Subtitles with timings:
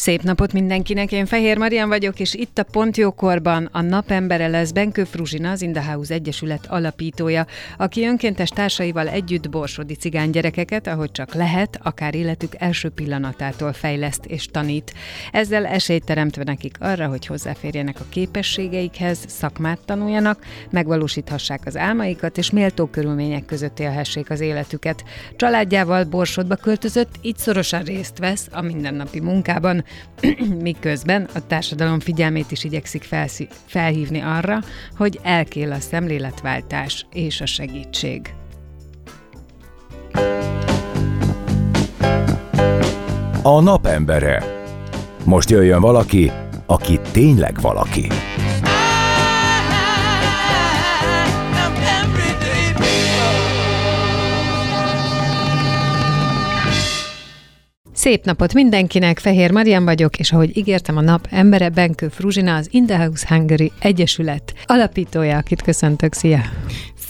[0.00, 4.70] Szép napot mindenkinek, én Fehér Marian vagyok, és itt a Pont Jókorban a napembere lesz
[4.70, 7.46] Benkő Fruzsina, az In the House Egyesület alapítója,
[7.76, 14.46] aki önkéntes társaival együtt borsodi cigánygyerekeket, ahogy csak lehet, akár életük első pillanatától fejleszt és
[14.46, 14.94] tanít.
[15.32, 22.50] Ezzel esélyt teremtve nekik arra, hogy hozzáférjenek a képességeikhez, szakmát tanuljanak, megvalósíthassák az álmaikat, és
[22.50, 25.04] méltó körülmények között élhessék az életüket.
[25.36, 29.84] Családjával Borsodba költözött, így szorosan részt vesz a mindennapi munkában,
[30.60, 34.58] miközben a társadalom figyelmét is igyekszik felszí- felhívni arra,
[34.96, 38.34] hogy elkél a szemléletváltás és a segítség.
[43.42, 44.44] A napembere.
[45.24, 46.30] Most jöjjön valaki,
[46.66, 48.06] aki tényleg valaki.
[58.00, 62.68] Szép napot mindenkinek, Fehér Marian vagyok, és ahogy ígértem a nap embere, Benkő Fruzsina, az
[62.70, 66.40] In the Hungary Egyesület alapítója, akit köszöntök, szia!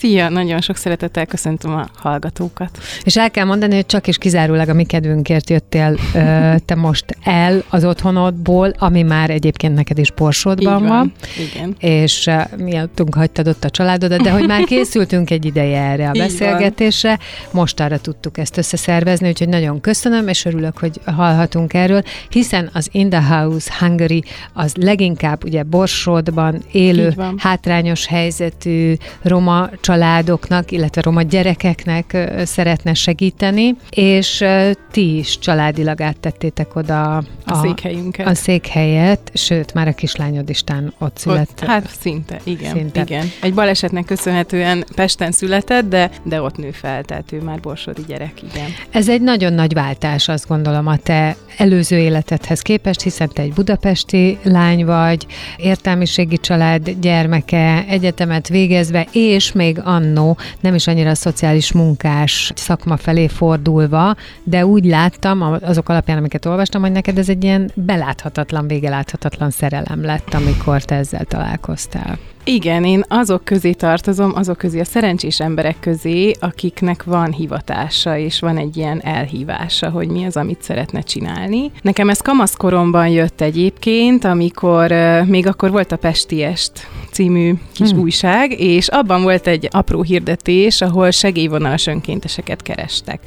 [0.00, 2.78] Szia, nagyon sok szeretettel köszöntöm a hallgatókat.
[3.04, 7.16] És el kell mondani, hogy csak és kizárólag a mi kedvünkért jöttél ö, te most
[7.22, 10.88] el az otthonodból, ami már egyébként neked is Borsodban van.
[10.88, 11.12] van,
[11.52, 11.74] igen.
[11.78, 16.12] És uh, miattunk hagytad ott a családodat, de hogy már készültünk egy ideje erre a
[16.14, 16.26] Így van.
[16.26, 17.18] beszélgetésre,
[17.50, 22.88] most arra tudtuk ezt összeszervezni, úgyhogy nagyon köszönöm, és örülök, hogy hallhatunk erről, hiszen az
[22.92, 31.22] In the House Hungary az leginkább ugye Borsodban élő, hátrányos helyzetű roma családoknak, illetve roma
[31.22, 34.44] gyerekeknek szeretne segíteni, és
[34.90, 38.26] ti is családilag áttettétek oda A, székhelyünket.
[38.26, 41.68] a székhelyet, sőt, már a kislányod istán ott született.
[41.68, 43.00] Hát szinte, igen, Szinte.
[43.00, 43.26] igen.
[43.42, 48.42] Egy balesetnek köszönhetően Pesten született, de, de ott nő fel, tehát ő már borsodi gyerek,
[48.52, 48.68] igen.
[48.90, 53.52] Ez egy nagyon nagy váltás, azt gondolom, a te előző életedhez képest, hiszen te egy
[53.52, 61.14] budapesti lány vagy, értelmiségi család gyermeke, egyetemet végezve, és még annó nem is annyira a
[61.14, 67.28] szociális munkás szakma felé fordulva, de úgy láttam, azok alapján, amiket olvastam, hogy neked ez
[67.28, 72.18] egy ilyen beláthatatlan, végeláthatatlan szerelem lett, amikor te ezzel találkoztál.
[72.44, 78.40] Igen, én azok közé tartozom, azok közé a szerencsés emberek közé, akiknek van hivatása, és
[78.40, 81.70] van egy ilyen elhívása, hogy mi az, amit szeretne csinálni.
[81.82, 84.94] Nekem ez kamaszkoromban jött egyébként, amikor
[85.26, 86.72] még akkor volt a Pestiest
[87.10, 88.00] című kis Hmm.
[88.00, 93.20] újság, és abban volt egy apró hirdetés, ahol segélyvonalas önkénteseket kerestek.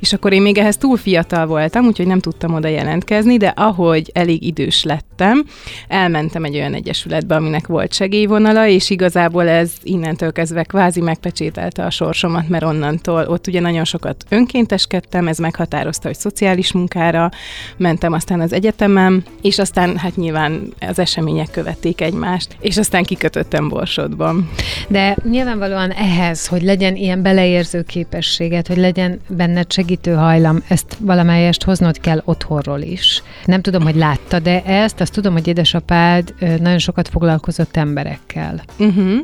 [0.00, 4.10] És akkor én még ehhez túl fiatal voltam, úgyhogy nem tudtam oda jelentkezni, de ahogy
[4.14, 4.84] elég idős
[5.20, 5.44] lettem,
[5.88, 11.90] elmentem egy olyan egyesületbe, aminek volt segélyvonala, és igazából ez innentől kezdve kvázi megpecsételte a
[11.90, 17.30] sorsomat, mert onnantól ott ugye nagyon sokat önkénteskedtem, ez meghatározta, hogy szociális munkára
[17.76, 23.68] mentem aztán az egyetemen, és aztán hát nyilván az események követték egymást, és aztán kikötöttem
[23.68, 24.50] Borsodban.
[24.88, 31.62] De nyilvánvalóan ehhez, hogy legyen ilyen beleérző képességet, hogy legyen benned segítő hajlam, ezt valamelyest
[31.62, 33.22] hoznod kell otthonról is.
[33.44, 38.64] Nem tudom, hogy látta, de ezt, azt tudom, hogy édesapád nagyon sokat foglalkozott emberekkel.
[38.78, 39.18] Uh-huh.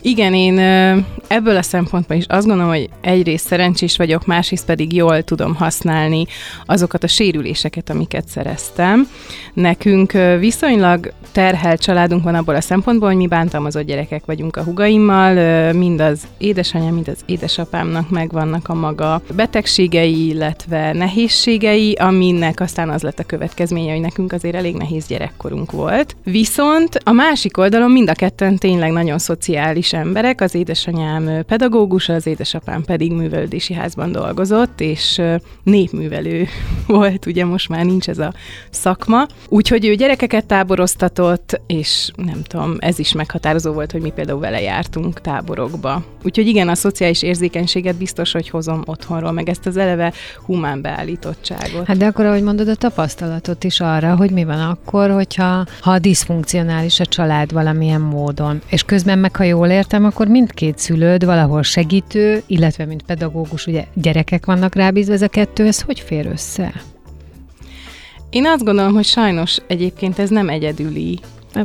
[0.00, 0.58] Igen, én
[1.26, 6.26] ebből a szempontból is azt gondolom, hogy egyrészt szerencsés vagyok, másrészt pedig jól tudom használni
[6.66, 9.08] azokat a sérüléseket, amiket szereztem.
[9.54, 15.72] Nekünk viszonylag terhelt családunk van abból a szempontból, hogy mi bántalmazott gyerekek vagyunk a hugaimmal,
[15.72, 23.02] mind az édesanyám, mind az édesapámnak megvannak a maga betegségei, illetve nehézségei, aminek aztán az
[23.02, 26.16] lett a következménye, hogy nekünk azért elég nehéz gyerekkorunk volt.
[26.24, 32.26] Viszont a másik oldalon mind a ketten tényleg nagyon szociális emberek, az édesanyám pedagógus, az
[32.26, 35.20] édesapám pedig művelődési házban dolgozott, és
[35.62, 36.46] népművelő
[36.86, 38.32] volt, ugye most már nincs ez a
[38.70, 39.26] szakma.
[39.48, 44.60] Úgyhogy ő gyerekeket táboroztatott, és nem tudom, ez is meghatározó volt, hogy mi például vele
[44.60, 46.02] jártunk táborokba.
[46.24, 50.12] Úgyhogy igen, a szociális érzékenységet biztos, hogy hozom otthonról, meg ezt az eleve
[50.46, 51.86] humán beállítottságot.
[51.86, 55.98] Hát de akkor, ahogy mondod, a tapasztalatot is arra, hogy mi van akkor, hogyha ha
[55.98, 61.62] diszfunkcionális a család valamilyen módon, és közben meg, ha jól értem, akkor mindkét szülőd valahol
[61.62, 66.72] segítő, illetve mint pedagógus, ugye gyerekek vannak rábízva, ez a kettő, ez hogy fér össze?
[68.30, 71.18] Én azt gondolom, hogy sajnos egyébként ez nem egyedüli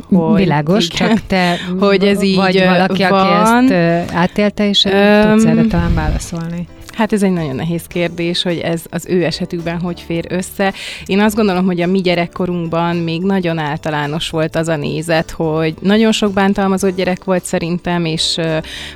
[0.08, 3.12] hogy, Világos, igen, csak te hogy ez így vagy valaki, van.
[3.12, 6.66] aki ezt átélte, és um, tudsz erre talán válaszolni.
[6.98, 10.72] Hát ez egy nagyon nehéz kérdés, hogy ez az ő esetükben hogy fér össze.
[11.06, 15.74] Én azt gondolom, hogy a mi gyerekkorunkban még nagyon általános volt az a nézet, hogy
[15.80, 18.40] nagyon sok bántalmazott gyerek volt szerintem, és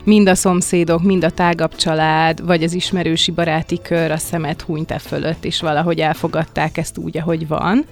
[0.05, 4.91] mind a szomszédok, mind a tágabb család, vagy az ismerősi baráti kör a szemet hunyt
[4.91, 7.85] e fölött, és valahogy elfogadták ezt úgy, ahogy van.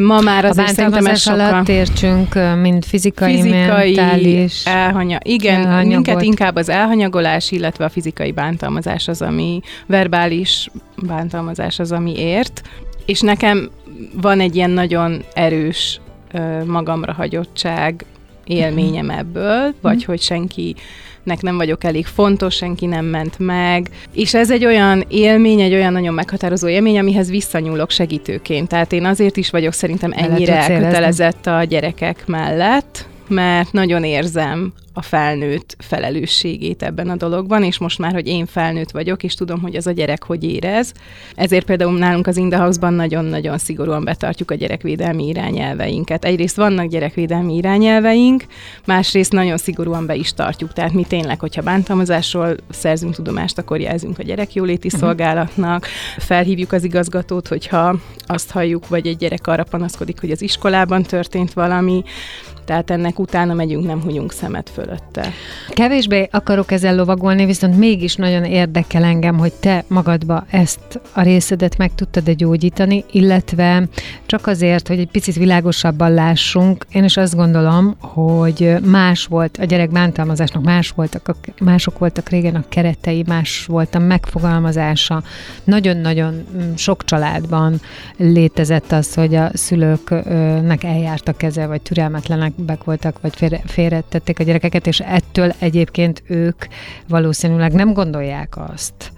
[0.00, 1.40] Ma már azért a szerintem ez sokkal...
[1.40, 4.64] alatt értsünk, mind fizikai, fizikai mentális.
[4.64, 5.18] Elhanya...
[5.22, 6.06] Igen, elhanyagot.
[6.06, 9.45] minket inkább az elhanyagolás, illetve a fizikai bántalmazás az, ami
[9.86, 10.70] verbális
[11.06, 12.62] bántalmazás az, ami ért,
[13.06, 13.70] és nekem
[14.20, 16.00] van egy ilyen nagyon erős
[16.66, 18.04] magamra hagyottság
[18.44, 20.74] élményem ebből, vagy hogy senki
[21.22, 23.90] nek nem vagyok elég fontos, senki nem ment meg.
[24.12, 28.68] És ez egy olyan élmény, egy olyan nagyon meghatározó élmény, amihez visszanyúlok segítőként.
[28.68, 35.02] Tehát én azért is vagyok szerintem ennyire elkötelezett a gyerekek mellett, mert nagyon érzem a
[35.02, 39.76] felnőtt felelősségét ebben a dologban, és most már, hogy én felnőtt vagyok, és tudom, hogy
[39.76, 40.92] az a gyerek hogy érez.
[41.34, 46.24] Ezért például nálunk az Indahouse-ban nagyon-nagyon szigorúan betartjuk a gyerekvédelmi irányelveinket.
[46.24, 48.44] Egyrészt vannak gyerekvédelmi irányelveink,
[48.84, 50.72] másrészt nagyon szigorúan be is tartjuk.
[50.72, 55.02] Tehát mi tényleg, hogyha bántalmazásról szerzünk tudomást, akkor jelzünk a gyerekjóléti uh-huh.
[55.02, 55.86] szolgálatnak,
[56.18, 57.96] felhívjuk az igazgatót, hogyha
[58.26, 62.04] azt halljuk, vagy egy gyerek arra panaszkodik, hogy az iskolában történt valami,
[62.66, 65.32] tehát ennek utána megyünk, nem hunyunk szemet fölötte.
[65.68, 71.76] Kevésbé akarok ezzel lovagolni, viszont mégis nagyon érdekel engem, hogy te magadba ezt a részedet
[71.76, 73.88] meg tudtad-e gyógyítani, illetve
[74.26, 79.64] csak azért, hogy egy picit világosabban lássunk, én is azt gondolom, hogy más volt a
[79.64, 81.34] gyerek bántalmazásnak, más voltak a,
[81.64, 85.22] mások voltak régen a keretei, más volt a megfogalmazása.
[85.64, 87.80] Nagyon-nagyon mm, sok családban
[88.16, 94.38] létezett az, hogy a szülőknek eljárt a keze, vagy türelmetlenek bek voltak, vagy félre, félretették
[94.38, 96.64] a gyerekeket, és ettől egyébként ők
[97.08, 99.12] valószínűleg nem gondolják azt,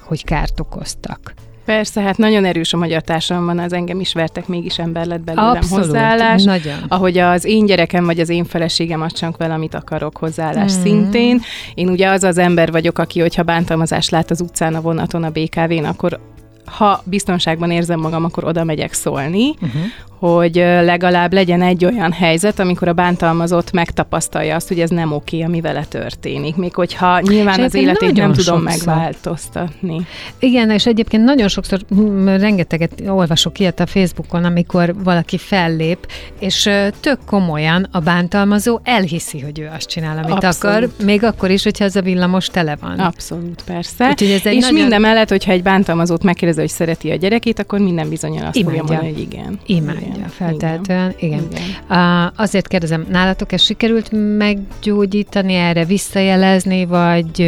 [0.00, 1.34] hogy kárt okoztak.
[1.64, 5.56] Persze, hát nagyon erős a magyar társadalomban, az engem is vertek, mégis ember lett belőlem
[5.56, 6.42] Abszolút, hozzáállás.
[6.42, 6.78] Nagyon.
[6.88, 10.82] Ahogy az én gyerekem vagy az én feleségem csak vele, amit akarok hozzáállás mm.
[10.82, 11.40] szintén.
[11.74, 15.30] Én ugye az az ember vagyok, aki, hogyha bántalmazást lát az utcán, a vonaton, a
[15.30, 16.20] BKV-n, akkor
[16.64, 19.82] ha biztonságban érzem magam, akkor oda megyek szólni, uh-huh
[20.20, 25.42] hogy legalább legyen egy olyan helyzet, amikor a bántalmazott megtapasztalja azt, hogy ez nem oké,
[25.42, 26.56] ami vele történik.
[26.56, 28.86] Még hogyha nyilván az életét nem tudom sokszor.
[28.86, 30.06] megváltoztatni.
[30.38, 36.08] Igen, és egyébként nagyon sokszor hm, rengeteget olvasok ilyet a Facebookon, amikor valaki fellép,
[36.38, 36.70] és
[37.00, 40.76] tök komolyan a bántalmazó elhiszi, hogy ő azt csinál, amit Abszolút.
[40.76, 42.98] akar, még akkor is, hogyha ez a villamos tele van.
[42.98, 44.08] Abszolút, persze.
[44.08, 44.80] Úgyhogy ez egy és nagyon...
[44.80, 48.78] minden mellett, hogyha egy bántalmazót megkérdezi, hogy szereti a gyerekét, akkor minden bizonyal azt Imádja.
[48.78, 49.58] fogja mondani, hogy igen.
[49.66, 50.09] Imádja.
[50.14, 51.14] Igen, feltehetően.
[51.18, 51.38] Igen.
[51.38, 51.60] igen.
[51.88, 52.32] igen.
[52.36, 57.40] Azért kérdezem, nálatok ez sikerült meggyógyítani, erre visszajelezni, vagy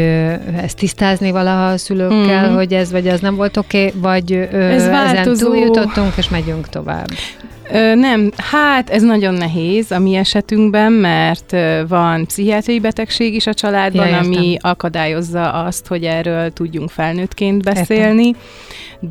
[0.56, 2.54] ezt tisztázni valaha a szülőkkel, mm.
[2.54, 7.08] hogy ez vagy az nem volt oké, okay, vagy ez ezen túljutottunk, és megyünk tovább?
[7.72, 11.56] Ö, nem, hát ez nagyon nehéz a mi esetünkben, mert
[11.88, 18.26] van pszichiátriai betegség is a családban, ja, ami akadályozza azt, hogy erről tudjunk felnőttként beszélni.
[18.26, 18.40] Értem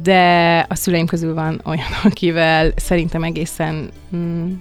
[0.03, 4.51] de a szüleim közül van olyan, akivel szerintem egészen mm,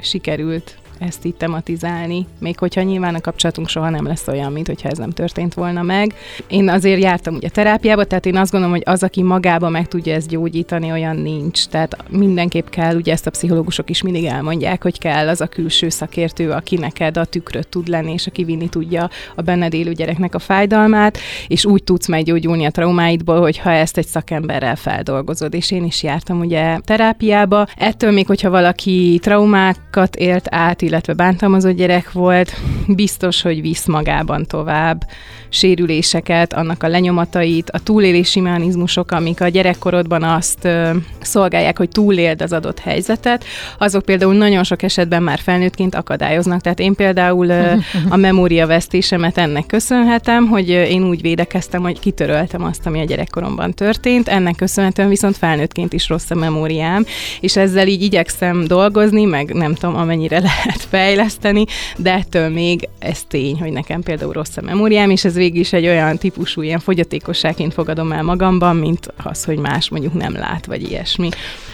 [0.00, 4.88] sikerült ezt így tematizálni, még hogyha nyilván a kapcsolatunk soha nem lesz olyan, mint hogyha
[4.88, 6.14] ez nem történt volna meg.
[6.48, 10.14] Én azért jártam ugye terápiába, tehát én azt gondolom, hogy az, aki magába meg tudja
[10.14, 11.66] ezt gyógyítani, olyan nincs.
[11.66, 15.88] Tehát mindenképp kell, ugye ezt a pszichológusok is mindig elmondják, hogy kell az a külső
[15.88, 20.34] szakértő, aki neked a tükröt tud lenni, és aki vinni tudja a benned élő gyereknek
[20.34, 25.54] a fájdalmát, és úgy tudsz meggyógyulni a traumáidból, hogyha ezt egy szakemberrel feldolgozod.
[25.54, 27.66] És én is jártam ugye terápiába.
[27.76, 32.52] Ettől még, hogyha valaki traumákat élt át, illetve bántalmazott gyerek volt,
[32.86, 35.04] biztos, hogy visz magában tovább
[35.48, 42.42] sérüléseket, annak a lenyomatait, a túlélési mechanizmusok, amik a gyerekkorodban azt ö, szolgálják, hogy túléld
[42.42, 43.44] az adott helyzetet,
[43.78, 46.60] azok például nagyon sok esetben már felnőttként akadályoznak.
[46.60, 47.72] Tehát én például ö,
[48.08, 54.28] a memóriavesztésemet ennek köszönhetem, hogy én úgy védekeztem, hogy kitöröltem azt, ami a gyerekkoromban történt,
[54.28, 57.04] ennek köszönhetően viszont felnőttként is rossz a memóriám,
[57.40, 61.64] és ezzel így igyekszem dolgozni, meg nem tudom, amennyire lehet lehet fejleszteni,
[61.96, 65.72] de ettől még ez tény, hogy nekem például rossz a memóriám, és ez végig is
[65.72, 70.66] egy olyan típusú ilyen fogyatékosságként fogadom el magamban, mint az, hogy más mondjuk nem lát,
[70.66, 71.28] vagy ilyesmi.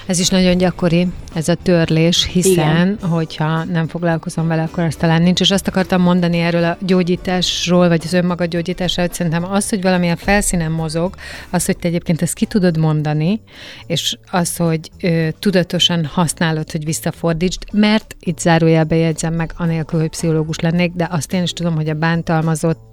[0.07, 2.99] Ez is nagyon gyakori, ez a törlés, hiszen, Igen.
[3.11, 5.41] hogyha nem foglalkozom vele, akkor azt talán nincs.
[5.41, 9.83] És azt akartam mondani erről a gyógyításról, vagy az önmaga gyógyításról, hogy szerintem az, hogy
[9.83, 11.15] valamilyen felszínen mozog,
[11.51, 13.41] az, hogy te egyébként ezt ki tudod mondani,
[13.87, 20.09] és az, hogy ö, tudatosan használod, hogy visszafordítsd, mert itt zárójelbe jegyzem meg, anélkül, hogy
[20.09, 22.92] pszichológus lennék, de azt én is tudom, hogy a bántalmazott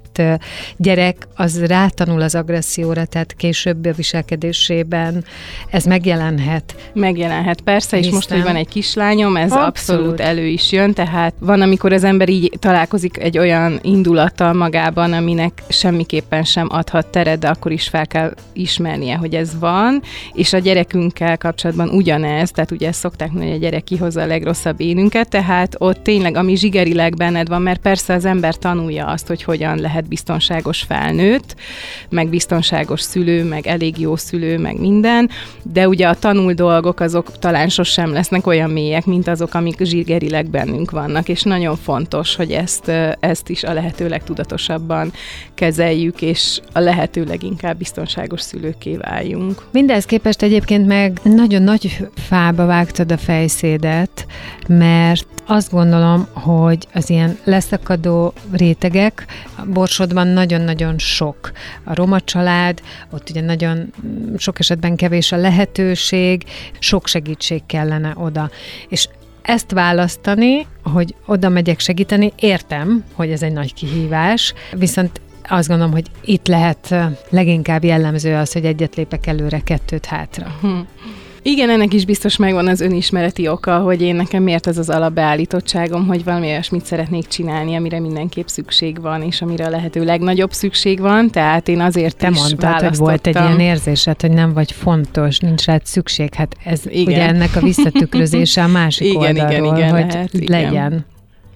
[0.77, 5.25] gyerek az rátanul az agresszióra, tehát később a viselkedésében
[5.69, 6.75] ez megjelenhet.
[6.93, 9.67] Megjelenhet, persze, és most, hogy van egy kislányom, ez abszolút.
[9.67, 15.13] abszolút elő is jön, tehát van, amikor az ember így találkozik egy olyan indulattal magában,
[15.13, 20.01] aminek semmiképpen sem adhat teret, de akkor is fel kell ismernie, hogy ez van,
[20.33, 24.25] és a gyerekünkkel kapcsolatban ugyanez, tehát ugye ezt szokták mondani, hogy a gyerek kihozza a
[24.25, 29.27] legrosszabb énünket, tehát ott tényleg, ami zsigerileg benned van, mert persze az ember tanulja azt,
[29.27, 31.55] hogy hogyan lehet biztonságos felnőtt,
[32.09, 35.29] meg biztonságos szülő, meg elég jó szülő, meg minden,
[35.63, 40.49] de ugye a tanul dolgok azok talán sosem lesznek olyan mélyek, mint azok, amik zsigerileg
[40.49, 45.11] bennünk vannak, és nagyon fontos, hogy ezt, ezt is a lehető legtudatosabban
[45.53, 49.65] kezeljük, és a lehető leginkább biztonságos szülőké váljunk.
[49.71, 54.25] Mindez képest egyébként meg nagyon nagy fába vágtad a fejszédet,
[54.67, 59.25] mert azt gondolom, hogy az ilyen leszakadó rétegek,
[59.99, 61.51] borsodban nagyon-nagyon sok.
[61.83, 63.93] A roma család, ott ugye nagyon
[64.37, 66.43] sok esetben kevés a lehetőség,
[66.79, 68.49] sok segítség kellene oda.
[68.87, 69.07] És
[69.41, 75.91] ezt választani, hogy oda megyek segíteni, értem, hogy ez egy nagy kihívás, viszont azt gondolom,
[75.91, 76.95] hogy itt lehet
[77.29, 80.55] leginkább jellemző az, hogy egyet lépek előre, kettőt hátra.
[80.61, 80.79] Hm.
[81.51, 86.07] Igen, ennek is biztos megvan az önismereti oka, hogy én nekem miért ez az alapbeállítottságom,
[86.07, 90.99] hogy valami olyasmit szeretnék csinálni, amire mindenképp szükség van, és amire a lehető legnagyobb szükség
[90.99, 94.71] van, tehát én azért Te is mondtad, hogy volt egy ilyen érzésed, hogy nem vagy
[94.71, 97.13] fontos, nincs rád szükség, hát ez igen.
[97.13, 100.71] ugye ennek a visszatükrözése a másik igen, oldalról, igen, igen, hogy lehet, legyen.
[100.71, 101.05] Igen.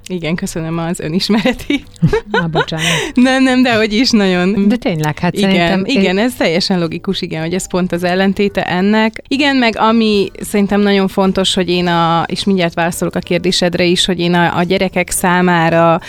[0.07, 1.83] Igen, köszönöm az önismereti.
[2.31, 2.85] Na, bocsánat.
[3.13, 4.67] nem, nem, de hogy is nagyon.
[4.67, 5.83] De tényleg, hát igen, szerintem...
[5.85, 9.21] Igen, ez teljesen logikus, igen, hogy ez pont az ellentéte ennek.
[9.27, 14.05] Igen, meg ami szerintem nagyon fontos, hogy én a, és mindjárt válaszolok a kérdésedre is,
[14.05, 15.99] hogy én a, a gyerekek számára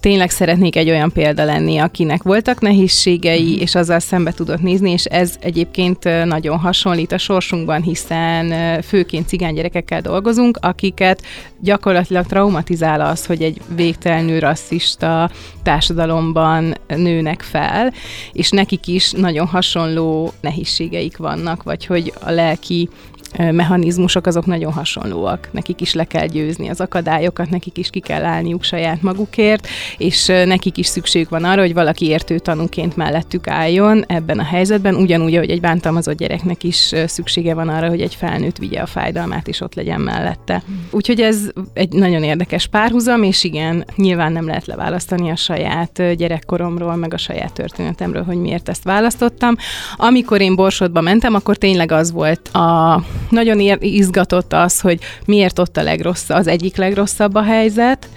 [0.00, 3.60] tényleg szeretnék egy olyan példa lenni, akinek voltak nehézségei, mm.
[3.60, 8.52] és azzal szembe tudott nézni, és ez egyébként nagyon hasonlít a sorsunkban, hiszen
[8.82, 11.22] főként cigány gyerekekkel dolgozunk, akiket
[11.60, 15.30] gyakorlatilag traumatizál az, hogy egy végtelenül rasszista
[15.62, 17.92] társadalomban nőnek fel,
[18.32, 22.88] és nekik is nagyon hasonló nehézségeik vannak, vagy hogy a lelki
[23.36, 25.48] mechanizmusok azok nagyon hasonlóak.
[25.52, 29.68] Nekik is le kell győzni az akadályokat, nekik is ki kell állniuk saját magukért,
[29.98, 34.94] és nekik is szükségük van arra, hogy valaki értő tanúként mellettük álljon ebben a helyzetben,
[34.94, 39.48] ugyanúgy, ahogy egy bántalmazott gyereknek is szüksége van arra, hogy egy felnőtt vigye a fájdalmát,
[39.48, 40.62] és ott legyen mellette.
[40.90, 46.96] Úgyhogy ez egy nagyon érdekes párhuzam, és igen, nyilván nem lehet leválasztani a saját gyerekkoromról,
[46.96, 49.56] meg a saját történetemről, hogy miért ezt választottam.
[49.96, 55.76] Amikor én Borsodba mentem, akkor tényleg az volt a nagyon izgatott az, hogy miért ott
[55.76, 58.08] a legrosszabb, az egyik legrosszabb a helyzet.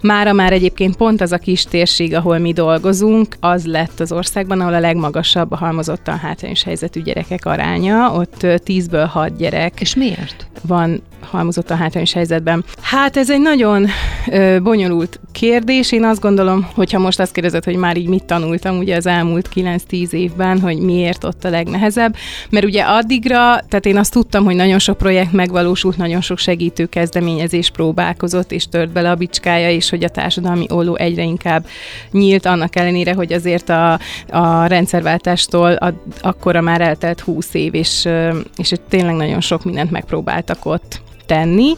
[0.00, 4.60] Mára már egyébként pont az a kis térség, ahol mi dolgozunk, az lett az országban,
[4.60, 8.12] ahol a legmagasabb a halmozottan hátrányos helyzetű gyerekek aránya.
[8.12, 9.80] Ott 10-ből 6 gyerek.
[9.80, 10.46] És miért?
[10.62, 12.64] Van halmozott a hátrányos helyzetben.
[12.80, 13.86] Hát ez egy nagyon
[14.30, 15.92] ö, bonyolult kérdés.
[15.92, 19.48] Én azt gondolom, hogyha most azt kérdezed, hogy már így mit tanultam ugye az elmúlt
[19.54, 22.14] 9-10 évben, hogy miért ott a legnehezebb,
[22.50, 26.86] mert ugye addigra, tehát én azt tudtam, hogy nagyon sok projekt megvalósult, nagyon sok segítő
[26.86, 31.66] kezdeményezés próbálkozott, és tört bele a bicskája, és hogy a társadalmi olló egyre inkább
[32.10, 33.98] nyílt, annak ellenére, hogy azért a,
[34.30, 38.08] a rendszerváltástól a, akkora már eltelt 20 év, és,
[38.56, 41.00] és tényleg nagyon sok mindent megpróbáltak ott
[41.30, 41.76] tenni.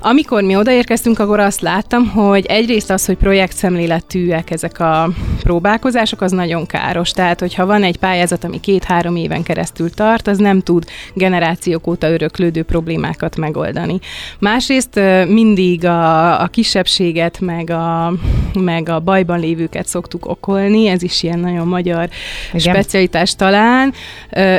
[0.00, 5.08] Amikor mi odaérkeztünk, akkor azt láttam, hogy egyrészt az, hogy projektszemléletűek ezek a
[5.42, 7.10] próbálkozások, az nagyon káros.
[7.10, 12.10] Tehát, hogyha van egy pályázat, ami két-három éven keresztül tart, az nem tud generációk óta
[12.10, 13.98] öröklődő problémákat megoldani.
[14.38, 18.12] Másrészt mindig a, a kisebbséget, meg a,
[18.54, 22.08] meg a bajban lévőket szoktuk okolni, ez is ilyen nagyon magyar
[22.52, 22.74] igen.
[22.74, 23.92] specialitás talán.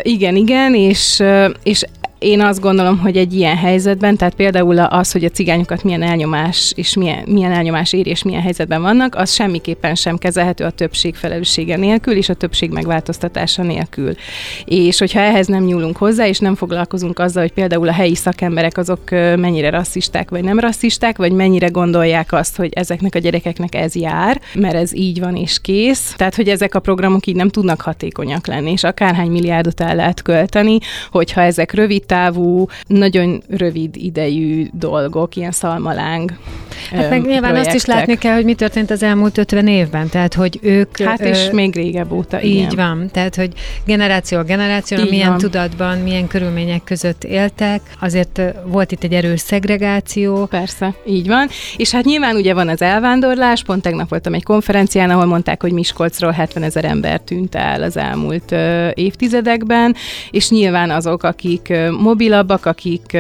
[0.02, 1.24] igen, igen, és,
[1.64, 1.86] és
[2.24, 6.74] Én azt gondolom, hogy egy ilyen helyzetben, tehát például az, hogy a cigányokat milyen elnyomás
[6.76, 11.16] és milyen, milyen elnyomás éri és milyen helyzetben vannak, az semmiképpen sem kezelhető a többség
[11.16, 14.16] felelőssége nélkül és a többség megváltoztatása nélkül.
[14.66, 18.78] És hogyha ehhez nem nyúlunk hozzá, és nem foglalkozunk azzal, hogy például a helyi szakemberek
[18.78, 23.96] azok mennyire rasszisták vagy nem rasszisták, vagy mennyire gondolják azt, hogy ezeknek a gyerekeknek ez
[23.96, 26.14] jár, mert ez így van és kész.
[26.18, 30.22] Tehát, hogy ezek a programok így nem tudnak hatékonyak lenni, és akárhány milliárdot el lehet
[30.22, 30.78] költeni,
[31.12, 36.32] hogyha ezek rövid távú, nagyon rövid idejű dolgok, ilyen szalmaláng
[36.92, 37.66] Hát meg nyilván projektek.
[37.66, 40.98] azt is látni kell, hogy mi történt az elmúlt 50 évben, tehát hogy ők...
[41.02, 42.76] Hát és ö, még régebb óta, Így igen.
[42.76, 43.52] van, tehát hogy
[43.86, 45.38] generáció a generáció, így milyen van.
[45.38, 50.46] tudatban, milyen körülmények között éltek, azért volt itt egy erős szegregáció.
[50.46, 51.48] Persze, így van.
[51.78, 55.72] És hát nyilván ugye van az elvándorlás, pont tegnap voltam egy konferencián, ahol mondták, hogy
[55.72, 59.96] Miskolcról 70 ezer ember tűnt el az elmúlt ö, évtizedekben,
[60.32, 63.18] és nyilván azok, akik ö, mobilabbak, akik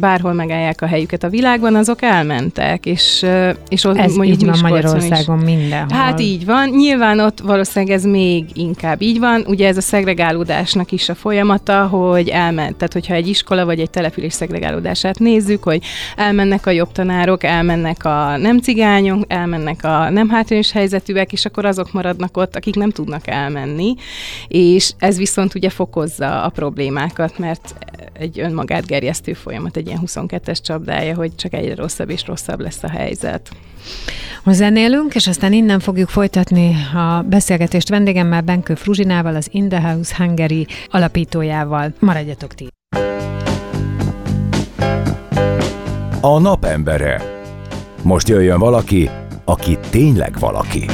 [0.00, 3.26] bárhol megállják a helyüket a világban, azok elmentek, és,
[3.68, 5.44] és ott ez mondjuk így van Magyarországon is.
[5.44, 5.98] mindenhol.
[5.98, 6.68] Hát így van.
[6.68, 9.44] Nyilván ott valószínűleg ez még inkább így van.
[9.46, 12.76] Ugye ez a szegregálódásnak is a folyamata, hogy elment.
[12.76, 15.82] Tehát, hogyha egy iskola vagy egy település szegregálódását nézzük, hogy
[16.16, 21.64] elmennek a jobb tanárok, elmennek a nem cigányok, elmennek a nem hátrányos helyzetűek, és akkor
[21.64, 23.94] azok maradnak ott, akik nem tudnak elmenni.
[24.48, 27.74] És ez viszont ugye fokozza a problémákat, mert
[28.18, 32.82] egy önmagát gerjesztő folyamat, egy ilyen 22-es csapdája, hogy csak egyre rosszabb és rosszabb lesz
[32.82, 33.50] a helyzet.
[34.46, 40.14] Zenélünk, és aztán innen fogjuk folytatni a beszélgetést vendégemmel, Benkő Fruzsinával, az In the House
[40.16, 41.92] Hungary alapítójával.
[41.98, 42.68] Maradjatok ti!
[46.20, 47.22] A napembere.
[48.02, 49.10] Most jöjjön valaki,
[49.44, 50.86] aki tényleg valaki.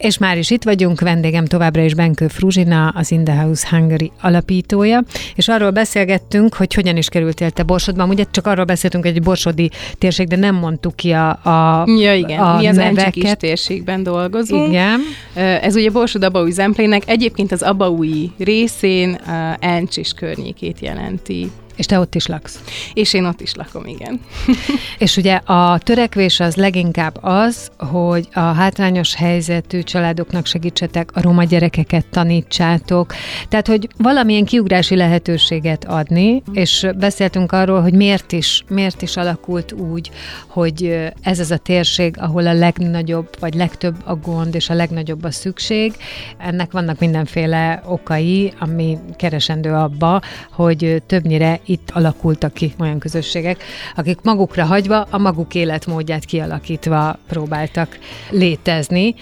[0.00, 4.10] És már is itt vagyunk, vendégem továbbra is Benkő Fruzsina, az In the House Hungary
[4.20, 5.02] alapítója,
[5.34, 8.06] és arról beszélgettünk, hogy hogyan is kerültél te Borsodba.
[8.06, 12.14] Ugye csak arról beszéltünk, hogy egy borsodi térség, de nem mondtuk ki a, a Ja,
[12.14, 14.68] igen, a mi az Encsikis térségben dolgozunk.
[14.68, 15.00] Igen.
[15.34, 19.20] Ez ugye Borsod Abaúj Zemplének, egyébként az Abaúj részén
[19.58, 21.50] Encsis környékét jelenti.
[21.80, 22.60] És te ott is laksz.
[22.94, 24.20] És én ott is lakom, igen.
[24.98, 31.44] és ugye a törekvés az leginkább az, hogy a hátrányos helyzetű családoknak segítsetek, a roma
[31.44, 33.14] gyerekeket tanítsátok,
[33.48, 39.72] tehát, hogy valamilyen kiugrási lehetőséget adni, és beszéltünk arról, hogy miért is, miért is alakult
[39.72, 40.10] úgy,
[40.46, 45.24] hogy ez az a térség, ahol a legnagyobb, vagy legtöbb a gond, és a legnagyobb
[45.24, 45.92] a szükség.
[46.38, 50.20] Ennek vannak mindenféle okai, ami keresendő abba,
[50.52, 53.64] hogy többnyire itt alakultak ki olyan közösségek,
[53.96, 57.98] akik magukra hagyva, a maguk életmódját kialakítva próbáltak
[58.30, 59.14] létezni,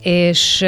[0.00, 0.64] és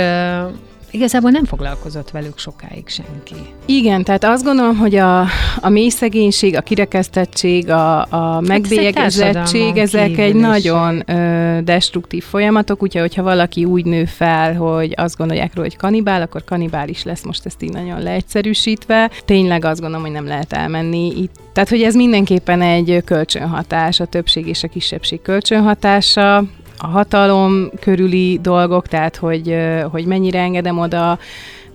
[0.96, 3.34] igazából nem foglalkozott velük sokáig senki.
[3.66, 5.20] Igen, tehát azt gondolom, hogy a,
[5.60, 10.40] a mély szegénység, a kirekesztettség, a, a hát megbélyegezettség, ezek egy is.
[10.40, 15.76] nagyon ö, destruktív folyamatok, úgyhogy hogyha valaki úgy nő fel, hogy azt gondolják róla, hogy
[15.76, 19.10] kanibál, akkor kanibál is lesz most ezt így nagyon leegyszerűsítve.
[19.24, 21.34] Tényleg azt gondolom, hogy nem lehet elmenni itt.
[21.52, 26.44] Tehát, hogy ez mindenképpen egy kölcsönhatás, a többség és a kisebbség kölcsönhatása
[26.78, 29.56] a hatalom körüli dolgok, tehát hogy,
[29.90, 31.18] hogy mennyire engedem oda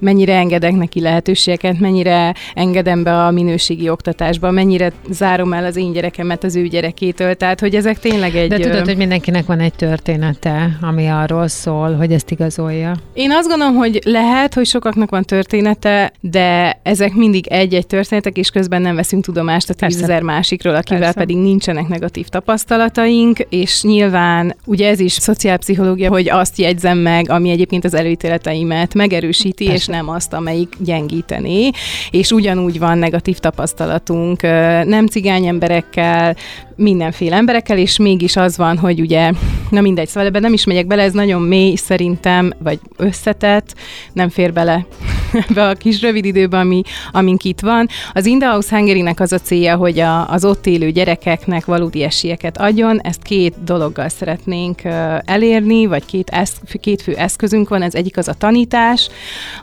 [0.02, 5.92] mennyire engedek neki lehetőségeket, mennyire engedem be a minőségi oktatásba, mennyire zárom el az én
[5.92, 8.50] gyerekemet az ő gyerekétől, tehát hogy ezek tényleg egy...
[8.50, 12.96] De tudod, hogy mindenkinek van egy története, ami arról szól, hogy ezt igazolja?
[13.14, 18.50] Én azt gondolom, hogy lehet, hogy sokaknak van története, de ezek mindig egy-egy történetek, és
[18.50, 21.20] közben nem veszünk tudomást a tízezer másikról, akivel Persze.
[21.20, 27.50] pedig nincsenek negatív tapasztalataink, és nyilván ugye ez is szociálpszichológia, hogy azt jegyzem meg, ami
[27.50, 29.80] egyébként az előítéleteimet megerősíti, Persze.
[29.80, 31.70] és nem azt, amelyik gyengítené,
[32.12, 34.42] és ugyanúgy van negatív tapasztalatunk
[34.86, 36.36] nem cigány emberekkel,
[36.76, 39.32] mindenféle emberekkel, és mégis az van, hogy ugye,
[39.70, 43.76] na mindegy, szóval ebben nem is megyek bele, ez nagyon mély szerintem, vagy összetett,
[44.14, 44.86] nem fér bele
[45.34, 47.88] ebbe a kis rövid időben, ami, amink itt van.
[48.14, 53.02] Az Indahouse hungary az a célja, hogy a, az ott élő gyerekeknek valódi esélyeket adjon,
[53.02, 54.82] ezt két dologgal szeretnénk
[55.26, 59.10] elérni, vagy két, esz, két fő eszközünk van, ez egyik az a tanítás,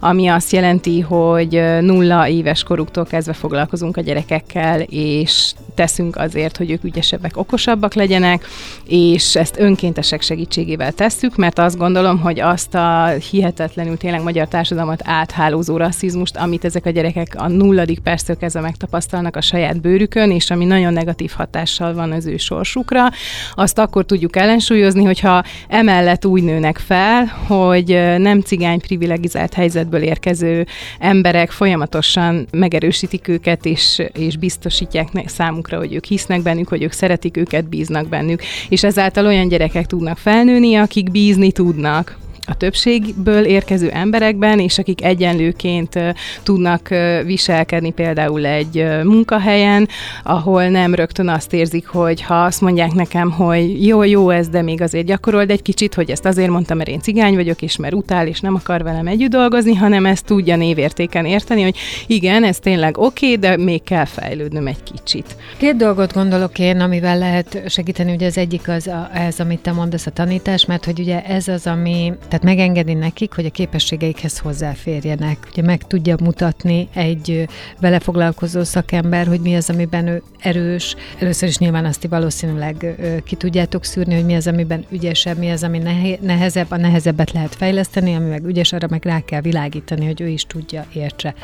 [0.00, 6.70] ami azt jelenti, hogy nulla éves koruktól kezdve foglalkozunk a gyerekekkel, és teszünk azért, hogy
[6.70, 8.46] ők ügyesebbek, okosabbak legyenek,
[8.86, 15.00] és ezt önkéntesek segítségével tesszük, mert azt gondolom, hogy azt a hihetetlenül tényleg magyar társadalmat
[15.04, 20.30] átháló kálózó rasszizmust, amit ezek a gyerekek a nulladik perctől kezdve megtapasztalnak a saját bőrükön,
[20.30, 23.10] és ami nagyon negatív hatással van az ő sorsukra,
[23.54, 30.66] azt akkor tudjuk ellensúlyozni, hogyha emellett úgy nőnek fel, hogy nem cigány privilegizált helyzetből érkező
[30.98, 37.36] emberek folyamatosan megerősítik őket, és, és biztosítják számukra, hogy ők hisznek bennük, hogy ők szeretik
[37.36, 38.42] őket, bíznak bennük.
[38.68, 42.16] És ezáltal olyan gyerekek tudnak felnőni, akik bízni tudnak
[42.48, 45.98] a többségből érkező emberekben, és akik egyenlőként
[46.42, 46.88] tudnak
[47.24, 49.88] viselkedni például egy munkahelyen,
[50.22, 54.62] ahol nem rögtön azt érzik, hogy ha azt mondják nekem, hogy jó, jó ez, de
[54.62, 57.94] még azért gyakorold egy kicsit, hogy ezt azért mondtam, mert én cigány vagyok, és mert
[57.94, 62.58] utál, és nem akar velem együtt dolgozni, hanem ezt tudja névértéken érteni, hogy igen, ez
[62.58, 65.36] tényleg oké, okay, de még kell fejlődnöm egy kicsit.
[65.56, 69.72] Két dolgot gondolok én, amivel lehet segíteni, ugye az egyik az a, ez, amit te
[69.72, 73.50] mondasz, a tanítás, mert hogy ugye ez az, ami, tehát tehát megengedi nekik, hogy a
[73.50, 75.38] képességeikhez hozzáférjenek.
[75.50, 77.48] Ugye meg tudja mutatni egy
[77.80, 80.96] vele foglalkozó szakember, hogy mi az, amiben ő erős.
[81.18, 85.62] Először is nyilván azt valószínűleg ki tudjátok szűrni, hogy mi az, amiben ügyesebb, mi az,
[85.62, 85.78] ami
[86.20, 90.28] nehezebb, a nehezebbet lehet fejleszteni, ami meg ügyes, arra meg rá kell világítani, hogy ő
[90.28, 91.34] is tudja, értse.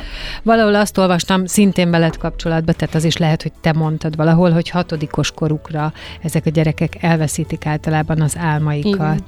[0.43, 4.69] Valahol azt olvastam, szintén veled kapcsolatban, tehát az is lehet, hogy te mondtad valahol, hogy
[4.69, 9.23] hatodikos korukra ezek a gyerekek elveszítik általában az álmaikat, Igen.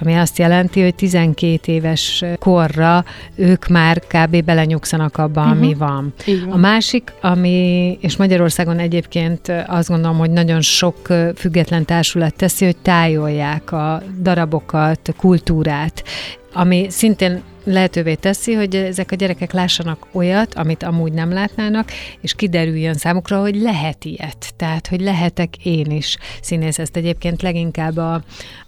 [0.00, 4.44] ami azt jelenti, hogy 12 éves korra ők már kb.
[4.44, 5.56] belenyugszanak abba, uh-huh.
[5.56, 6.12] ami van.
[6.26, 6.50] van.
[6.50, 10.96] A másik, ami, és Magyarországon egyébként azt gondolom, hogy nagyon sok
[11.36, 16.04] független társulat teszi, hogy tájolják a darabokat, kultúrát,
[16.52, 22.34] ami szintén lehetővé teszi, hogy ezek a gyerekek lássanak olyat, amit amúgy nem látnának, és
[22.34, 24.54] kiderüljön számukra, hogy lehet ilyet.
[24.56, 26.78] Tehát, hogy lehetek én is színész.
[26.78, 28.22] Ezt egyébként leginkább a,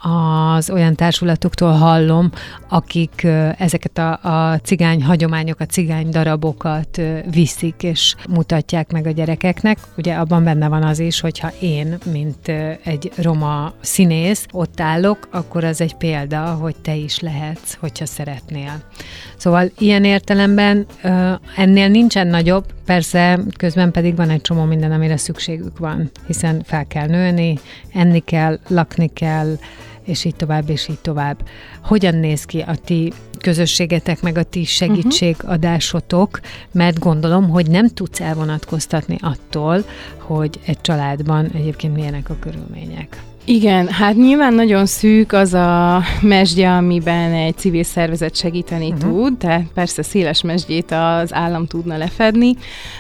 [0.09, 2.31] az olyan társulatoktól hallom,
[2.69, 3.27] akik
[3.59, 9.79] ezeket a, a cigány hagyományokat, cigány darabokat viszik, és mutatják meg a gyerekeknek.
[9.97, 12.49] Ugye abban benne van az is, hogyha én, mint
[12.85, 18.86] egy roma színész ott állok, akkor az egy példa, hogy te is lehetsz, hogyha szeretnél.
[19.37, 20.87] Szóval ilyen értelemben
[21.57, 26.87] ennél nincsen nagyobb, persze közben pedig van egy csomó minden, amire szükségük van, hiszen fel
[26.87, 27.59] kell nőni,
[27.92, 29.59] enni kell, lakni kell,
[30.05, 31.49] és így tovább, és így tovább.
[31.83, 36.40] Hogyan néz ki a ti közösségetek, meg a ti segítségadásotok,
[36.72, 39.85] mert gondolom, hogy nem tudsz elvonatkoztatni attól,
[40.18, 43.22] hogy egy családban egyébként milyenek a körülmények.
[43.49, 49.11] Igen, hát nyilván nagyon szűk az a mesdje, amiben egy civil szervezet segíteni uh-huh.
[49.11, 52.57] tud, tehát persze széles mesdjét az állam tudna lefedni.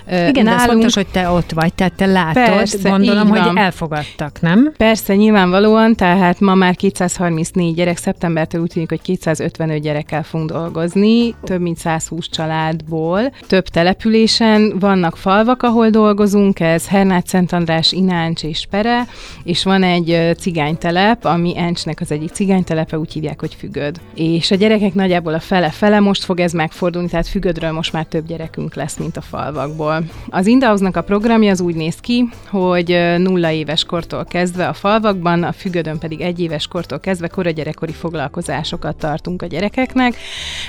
[0.06, 0.44] Igen, Nálunk...
[0.44, 4.72] de ez fontos, hogy te ott vagy, tehát te látod, persze, gondolom, hogy elfogadtak, nem?
[4.76, 11.34] Persze, nyilvánvalóan, tehát ma már 234 gyerek, szeptembertől úgy tűnik, hogy 255 gyerekkel fogunk dolgozni,
[11.44, 18.42] több mint 120 családból, több településen, vannak falvak, ahol dolgozunk, ez Hernát, Szent András, Ináncs
[18.42, 19.06] és Pere,
[19.44, 24.00] és van egy cigánytelep, ami Encsnek az egyik cigánytelepe, úgy hívják, hogy Fügöd.
[24.14, 28.26] És a gyerekek nagyjából a fele-fele, most fog ez megfordulni, tehát Fügödről most már több
[28.26, 30.04] gyerekünk lesz, mint a falvakból.
[30.28, 35.42] Az Indauznak a programja az úgy néz ki, hogy nulla éves kortól kezdve a falvakban,
[35.42, 40.14] a Fügödön pedig egy éves kortól kezdve koragyerekkori foglalkozásokat tartunk a gyerekeknek.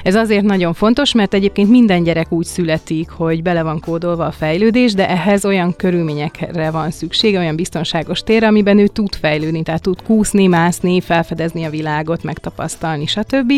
[0.04, 4.32] Ez azért nagyon fontos, mert egyébként minden gyerek úgy születik, hogy bele van kódolva a
[4.32, 9.64] fejlődés, de ehhez olyan körülményekre van szüksége, olyan biztonságos térre, amiben ő tud fejlődni fejlődni,
[9.64, 13.54] tehát tud kúszni, mászni, felfedezni a világot, megtapasztalni, stb.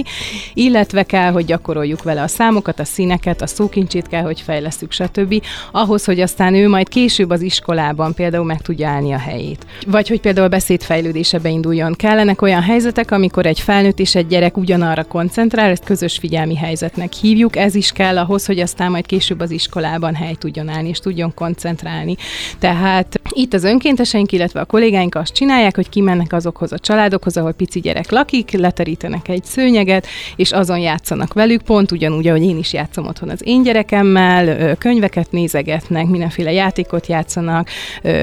[0.54, 5.44] Illetve kell, hogy gyakoroljuk vele a számokat, a színeket, a szókincsét kell, hogy fejlesztjük, stb.
[5.72, 9.66] Ahhoz, hogy aztán ő majd később az iskolában például meg tudja állni a helyét.
[9.88, 11.94] Vagy hogy például beszédfejlődése beinduljon.
[11.94, 17.14] Kellenek olyan helyzetek, amikor egy felnőtt és egy gyerek ugyanarra koncentrál, ezt közös figyelmi helyzetnek
[17.14, 17.56] hívjuk.
[17.56, 21.34] Ez is kell ahhoz, hogy aztán majd később az iskolában hely tudjon állni és tudjon
[21.34, 22.16] koncentrálni.
[22.60, 27.52] Tehát itt az önkénteseink, illetve a kollégáink azt csinálják, hogy kimennek azokhoz a családokhoz, ahol
[27.52, 32.74] pici gyerek lakik, leterítenek egy szőnyeget, és azon játszanak velük, pont ugyanúgy, ahogy én is
[32.74, 37.70] játszom otthon az én gyerekemmel, könyveket nézegetnek, mindenféle játékot játszanak,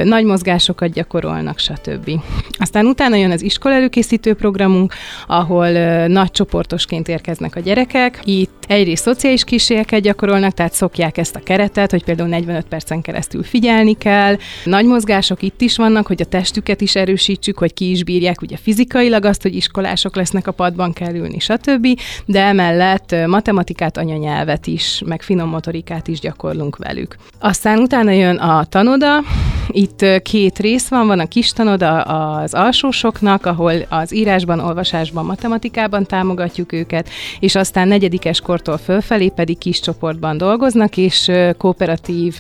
[0.04, 2.10] nagy mozgásokat gyakorolnak, stb.
[2.58, 4.94] Aztán utána jön az iskola előkészítő programunk,
[5.26, 5.70] ahol
[6.06, 8.20] nagy csoportosként érkeznek a gyerekek.
[8.24, 13.42] Itt egyrészt szociális kísérleket gyakorolnak, tehát szokják ezt a keretet, hogy például 45 percen keresztül
[13.42, 14.36] figyelni kell.
[14.64, 18.42] Nagy mozgások itt is vannak, hogy a testüket is erősítsük, reméljük, hogy ki is bírják
[18.42, 21.86] ugye fizikailag azt, hogy iskolások lesznek a padban kell ülni, stb.
[22.26, 27.16] De emellett matematikát, anyanyelvet is, meg finom motorikát is gyakorlunk velük.
[27.38, 29.22] Aztán utána jön a tanoda,
[29.68, 36.04] itt két rész van, van a kis tanoda az alsósoknak, ahol az írásban, olvasásban, matematikában
[36.06, 37.08] támogatjuk őket,
[37.40, 42.38] és aztán negyedikes kortól fölfelé pedig kis csoportban dolgoznak, és kooperatív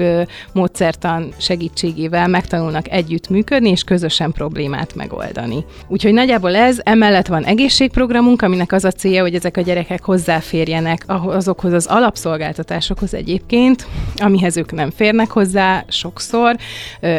[0.52, 5.64] módszertan segítségével megtanulnak együtt működni, és közösen problémát megoldani.
[5.88, 11.04] Úgyhogy nagyjából ez, emellett van egészségprogramunk, aminek az a célja, hogy ezek a gyerekek hozzáférjenek
[11.06, 16.56] azokhoz az alapszolgáltatásokhoz egyébként, amihez ők nem férnek hozzá sokszor,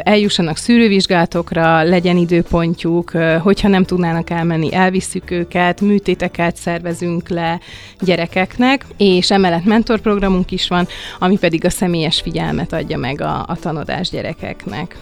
[0.04, 3.12] eljussanak szűrővizsgálatokra, legyen időpontjuk,
[3.42, 7.60] hogyha nem tudnának elmenni, elvisszük őket, műtéteket szervezünk le
[8.00, 10.88] gyerekeknek, és emellett mentorprogramunk is van,
[11.20, 14.96] ami pedig a személyes figyelmet adja meg a, a tanodás gyerekeknek.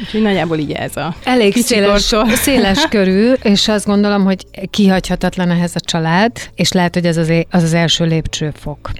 [0.00, 5.72] Úgyhogy nagyjából így ez a Elég széles, széles körű, és azt gondolom, hogy kihagyhatatlan ehhez
[5.74, 8.90] a család, és lehet, hogy ez az, az, az első lépcsőfok.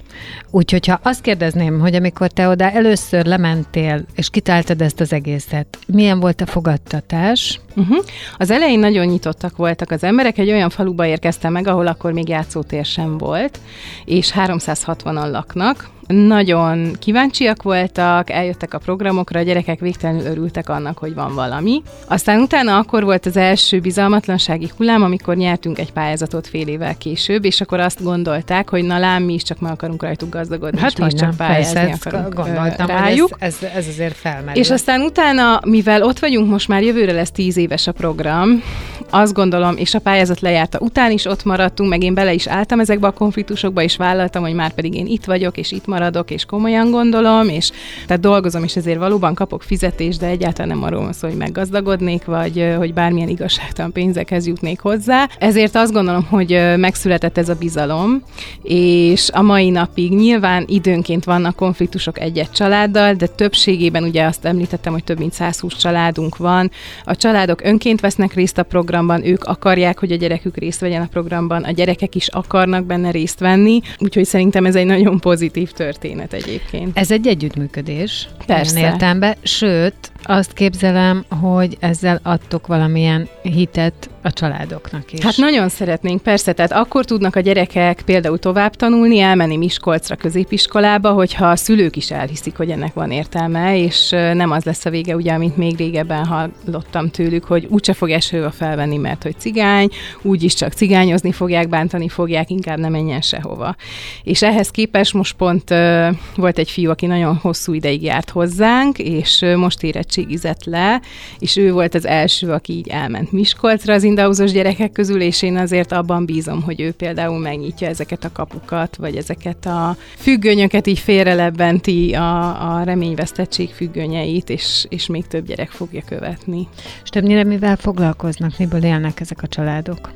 [0.51, 5.77] Úgyhogy ha azt kérdezném, hogy amikor te oda először lementél, és kitáltad ezt az egészet,
[5.87, 7.59] milyen volt a fogadtatás?
[7.75, 8.05] Uh-huh.
[8.37, 12.27] Az elején nagyon nyitottak voltak az emberek, egy olyan faluba érkeztem meg, ahol akkor még
[12.27, 13.59] játszótér sem volt,
[14.05, 21.13] és 360-an laknak, nagyon kíváncsiak voltak, eljöttek a programokra, a gyerekek végtelenül örültek annak, hogy
[21.13, 21.81] van valami.
[22.07, 27.45] Aztán utána akkor volt az első bizalmatlansági hullám, amikor nyertünk egy pályázatot fél évvel később,
[27.45, 30.91] és akkor azt gondolták, hogy na lám, mi is csak meg akarunk rajtuk gazdagodni, hát
[30.91, 33.35] és mi is csak pályázni persze, akarunk gondoltam, rájuk.
[33.39, 34.61] Ez, ez, ez azért felmerül.
[34.61, 38.61] És aztán utána, mivel ott vagyunk, most már jövőre lesz tíz éves a program,
[39.09, 42.79] azt gondolom, és a pályázat lejárta után is ott maradtunk, meg én bele is álltam
[42.79, 46.45] ezekbe a konfliktusokba, és vállaltam, hogy már pedig én itt vagyok, és itt maradok, és
[46.45, 47.71] komolyan gondolom, és
[48.05, 52.25] tehát dolgozom, és ezért valóban kapok fizetést, de egyáltalán nem arról van szó, hogy meggazdagodnék,
[52.25, 55.29] vagy hogy bármilyen igazságtalan pénzekhez jutnék hozzá.
[55.37, 58.23] Ezért azt gondolom, hogy megszületett ez a bizalom,
[58.63, 64.93] és a mai napig nyilván időnként vannak konfliktusok egy-egy családdal, de többségében ugye azt említettem,
[64.93, 66.71] hogy több mint 120 családunk van.
[67.05, 71.07] A családok önként vesznek részt a programban, ők akarják, hogy a gyerekük részt vegyen a
[71.11, 75.90] programban, a gyerekek is akarnak benne részt venni, úgyhogy szerintem ez egy nagyon pozitív történet
[76.33, 76.97] egyébként.
[76.97, 78.29] Ez egy együttműködés.
[78.45, 78.79] Persze.
[78.79, 85.19] Értelme, sőt, azt képzelem, hogy ezzel adtok valamilyen hitet a családoknak is.
[85.23, 91.11] Hát nagyon szeretnénk, persze, tehát akkor tudnak a gyerekek például tovább tanulni, elmenni Miskolcra középiskolába,
[91.11, 95.15] hogyha a szülők is elhiszik, hogy ennek van értelme, és nem az lesz a vége,
[95.15, 99.89] ugye, amit még régebben hallottam tőlük, hogy úgyse fog esőbe felvenni, mert hogy cigány,
[100.21, 103.75] úgyis csak cigányozni fogják, bántani fogják, inkább nem menjen sehova.
[104.23, 108.97] És ehhez képest most pont uh, volt egy fiú, aki nagyon hosszú ideig járt hozzánk,
[108.97, 111.01] és uh, most érettségizett le,
[111.39, 115.57] és ő volt az első, aki így elment Miskolcra az Indauzos gyerekek közül, és én
[115.57, 120.99] azért abban bízom, hogy ő például megnyitja ezeket a kapukat, vagy ezeket a függönyöket így
[120.99, 126.67] félrelebbenti a, a reményvesztettség függönyeit, és, és még több gyerek fogja követni.
[127.03, 130.11] És többnyire mivel foglalkoznak, miből élnek ezek a családok?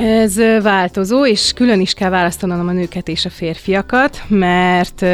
[0.00, 5.04] Ez változó, és külön is kell választanom a nőket és a férfiakat, mert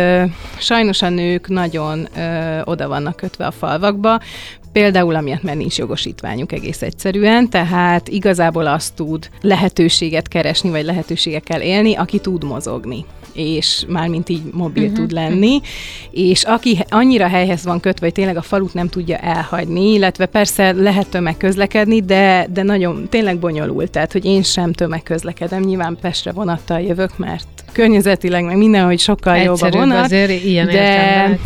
[0.58, 4.20] sajnos a nők nagyon ö, oda vannak kötve a falvakba,
[4.72, 11.60] Például amiatt, mert nincs jogosítványuk egész egyszerűen, tehát igazából azt tud lehetőséget keresni, vagy lehetőségekkel
[11.60, 13.04] élni, aki tud mozogni
[13.36, 14.98] és mármint így mobil uh-huh.
[14.98, 15.60] tud lenni,
[16.10, 20.72] és aki annyira helyhez van kötve, hogy tényleg a falut nem tudja elhagyni, illetve persze
[20.72, 26.80] lehet tömegközlekedni, de, de nagyon tényleg bonyolult, tehát hogy én sem tömegközlekedem, nyilván Pestre vonattal
[26.80, 30.04] jövök, mert környezetileg meg mindenhogy sokkal Egyszerűbb jobb a vonat.
[30.04, 31.38] azért ilyen de,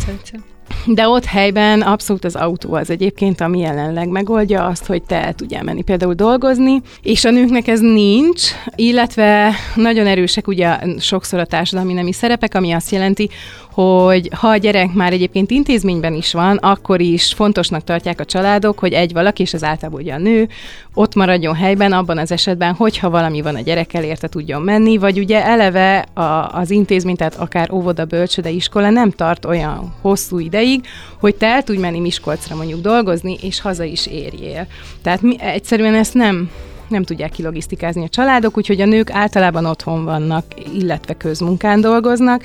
[0.85, 5.33] de ott helyben abszolút az autó az egyébként, ami jelenleg megoldja azt, hogy te el
[5.33, 8.41] tudjál menni például dolgozni, és a nőknek ez nincs,
[8.75, 13.29] illetve nagyon erősek ugye sokszor a társadalmi nemi szerepek, ami azt jelenti,
[13.73, 18.79] hogy ha a gyerek már egyébként intézményben is van, akkor is fontosnak tartják a családok,
[18.79, 20.49] hogy egy valaki, és az általában ugye a nő,
[20.93, 25.19] ott maradjon helyben abban az esetben, hogyha valami van a gyerekkel, érte tudjon menni, vagy
[25.19, 26.21] ugye eleve a,
[26.53, 30.70] az intézmény, tehát akár óvoda, bölcsöde, iskola nem tart olyan hosszú ideig,
[31.19, 34.67] hogy te el tudj menni Miskolcra mondjuk dolgozni, és haza is érjél.
[35.01, 36.49] Tehát mi, egyszerűen ezt nem
[36.91, 42.43] nem tudják kilogisztikázni a családok, úgyhogy a nők általában otthon vannak, illetve közmunkán dolgoznak,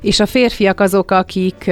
[0.00, 1.70] és a férfiak azok, akik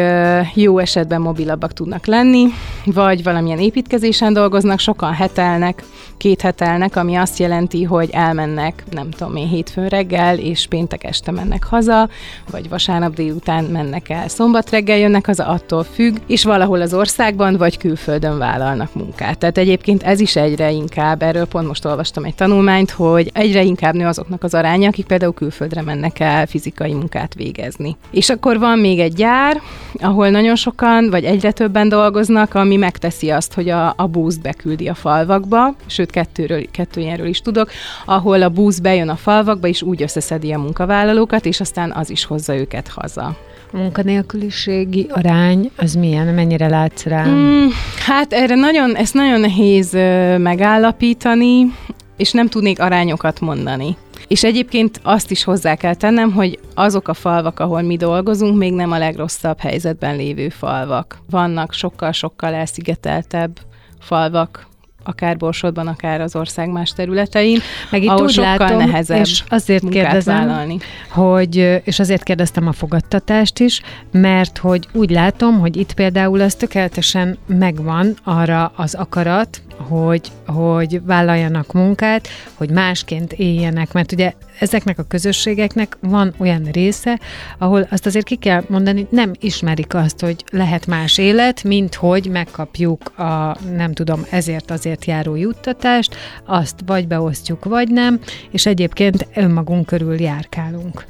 [0.54, 2.46] jó esetben mobilabbak tudnak lenni,
[2.84, 5.82] vagy valamilyen építkezésen dolgoznak, sokan hetelnek,
[6.16, 11.30] két hetelnek, ami azt jelenti, hogy elmennek, nem tudom én, hétfőn reggel, és péntek este
[11.30, 12.08] mennek haza,
[12.50, 17.56] vagy vasárnap délután mennek el, szombat reggel jönnek haza, attól függ, és valahol az országban,
[17.56, 19.38] vagy külföldön vállalnak munkát.
[19.38, 23.94] Tehát egyébként ez is egyre inkább, erről pont most olvastam egy tanulmányt, hogy egyre inkább
[23.94, 27.96] nő azoknak az aránya, akik például külföldre mennek el fizikai munkát végezni.
[28.10, 29.60] És akkor van még egy gyár,
[30.00, 34.88] ahol nagyon sokan, vagy egyre többen dolgoznak, ami megteszi azt, hogy a, a boost beküldi
[34.88, 37.70] a falvakba, sőt kettőről, kettő ilyenről is tudok,
[38.04, 42.24] ahol a busz bejön a falvakba, és úgy összeszedi a munkavállalókat, és aztán az is
[42.24, 43.36] hozza őket haza.
[43.72, 46.34] A munkanélküliségi arány, az milyen?
[46.34, 47.26] Mennyire látsz rá?
[47.26, 47.66] Mm,
[48.06, 49.92] hát erre nagyon, ezt nagyon nehéz
[50.38, 51.72] megállapítani,
[52.16, 53.96] és nem tudnék arányokat mondani.
[54.28, 58.72] És egyébként azt is hozzá kell tennem, hogy azok a falvak, ahol mi dolgozunk, még
[58.72, 61.18] nem a legrosszabb helyzetben lévő falvak.
[61.30, 63.58] Vannak sokkal-sokkal elszigeteltebb
[64.00, 64.66] falvak,
[65.06, 67.58] akár Borsodban, akár az ország más területein,
[67.90, 70.78] Meg itt ahol úgy sokkal látom, nehezebb és azért kérdezem, vállalni.
[71.08, 76.54] hogy, és azért kérdeztem a fogadtatást is, mert hogy úgy látom, hogy itt például az
[76.54, 84.98] tökéletesen megvan arra az akarat, hogy, hogy vállaljanak munkát, hogy másként éljenek, mert ugye ezeknek
[84.98, 87.20] a közösségeknek van olyan része,
[87.58, 92.28] ahol azt azért ki kell mondani, nem ismerik azt, hogy lehet más élet, mint hogy
[92.30, 99.26] megkapjuk a, nem tudom, ezért azért járó juttatást, azt vagy beosztjuk, vagy nem, és egyébként
[99.34, 101.04] önmagunk körül járkálunk.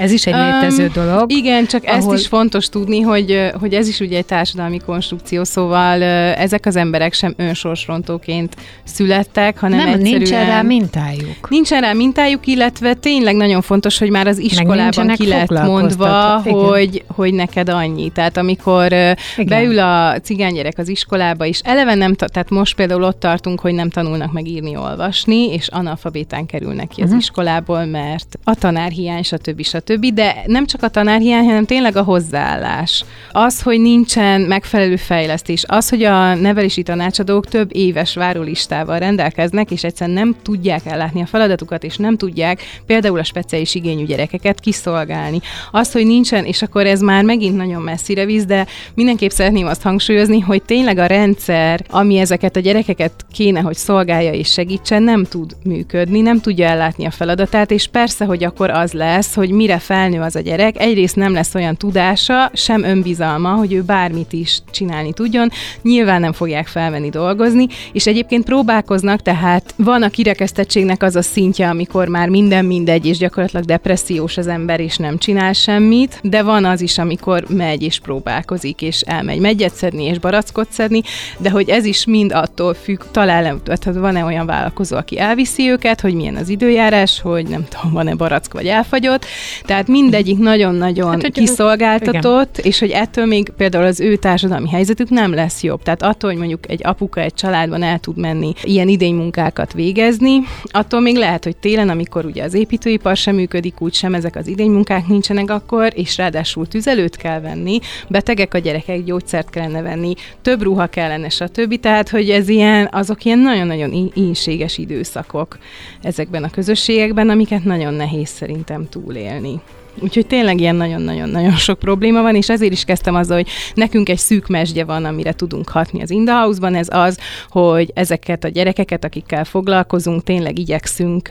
[0.00, 1.32] Ez is egy um, létező dolog.
[1.32, 2.12] Igen, csak ahol...
[2.12, 6.76] ezt is fontos tudni, hogy, hogy ez is ugye egy társadalmi konstrukció, szóval ezek az
[6.76, 10.18] emberek sem önsorsrontóként születtek, hanem Nem, egyszerűen...
[10.18, 11.50] nincsen rá mintájuk.
[11.50, 17.04] Nincsen rá mintájuk, illetve tényleg nagyon fontos, hogy már az iskolában ki lett mondva, hogy,
[17.06, 18.10] hogy neked annyi.
[18.10, 19.18] Tehát amikor Igen.
[19.46, 23.90] beül a cigánygyerek az iskolába, és eleve nem, tehát most például ott tartunk, hogy nem
[23.90, 27.20] tanulnak meg írni, olvasni, és analfabétán kerülnek ki az uh-huh.
[27.20, 33.04] iskolából, mert a tanárhiány, stb stb., de nem csak a tanárhiány, hanem tényleg a hozzáállás.
[33.32, 39.84] Az, hogy nincsen megfelelő fejlesztés, az, hogy a nevelési tanácsadók több éves várólistával rendelkeznek, és
[39.84, 45.40] egyszerűen nem tudják ellátni a feladatukat, és nem tudják például a speciális igényű gyerekeket kiszolgálni.
[45.70, 49.82] Az, hogy nincsen, és akkor ez már megint nagyon messzire visz, de mindenképp szeretném azt
[49.82, 55.24] hangsúlyozni, hogy tényleg a rendszer, ami ezeket a gyerekeket kéne, hogy szolgálja és segítsen, nem
[55.24, 59.78] tud működni, nem tudja ellátni a feladatát, és persze, hogy akkor az lesz, hogy mire
[59.78, 64.58] felnő az a gyerek, egyrészt nem lesz olyan tudása, sem önbizalma, hogy ő bármit is
[64.70, 65.48] csinálni tudjon,
[65.82, 71.68] nyilván nem fogják felvenni dolgozni, és egyébként próbálkoznak, tehát van a kirekesztettségnek az a szintje,
[71.68, 76.64] amikor már minden mindegy, és gyakorlatilag depressziós az ember, és nem csinál semmit, de van
[76.64, 81.02] az is, amikor megy és próbálkozik, és elmegy megyet szedni, és barackot szedni,
[81.38, 86.00] de hogy ez is mind attól függ, talán tehát van-e olyan vállalkozó, aki elviszi őket,
[86.00, 89.24] hogy milyen az időjárás, hogy nem tudom, van-e barack vagy elfagyott,
[89.64, 92.70] tehát mindegyik nagyon-nagyon hát, kiszolgáltatott, igen.
[92.70, 95.82] és hogy ettől még például az ő társadalmi helyzetük nem lesz jobb.
[95.82, 101.00] Tehát attól, hogy mondjuk egy apuka egy családban el tud menni ilyen idénymunkákat végezni, attól
[101.00, 105.06] még lehet, hogy télen, amikor ugye az építőipar sem működik, úgy sem ezek az idénymunkák
[105.06, 110.86] nincsenek akkor, és ráadásul tüzelőt kell venni, betegek a gyerekek, gyógyszert kellene venni, több ruha
[110.86, 111.80] kellene, stb.
[111.80, 115.58] Tehát, hogy ez ilyen, azok ilyen nagyon-nagyon ínséges időszakok
[116.02, 119.60] ezekben a közösségekben, amiket nagyon nehéz szerintem túlélni.
[119.98, 124.18] Úgyhogy tényleg ilyen nagyon-nagyon-nagyon sok probléma van, és ezért is kezdtem azzal, hogy nekünk egy
[124.18, 129.44] szűk mesdje van, amire tudunk hatni az Indahouse-ban, ez az, hogy ezeket a gyerekeket, akikkel
[129.44, 131.28] foglalkozunk, tényleg igyekszünk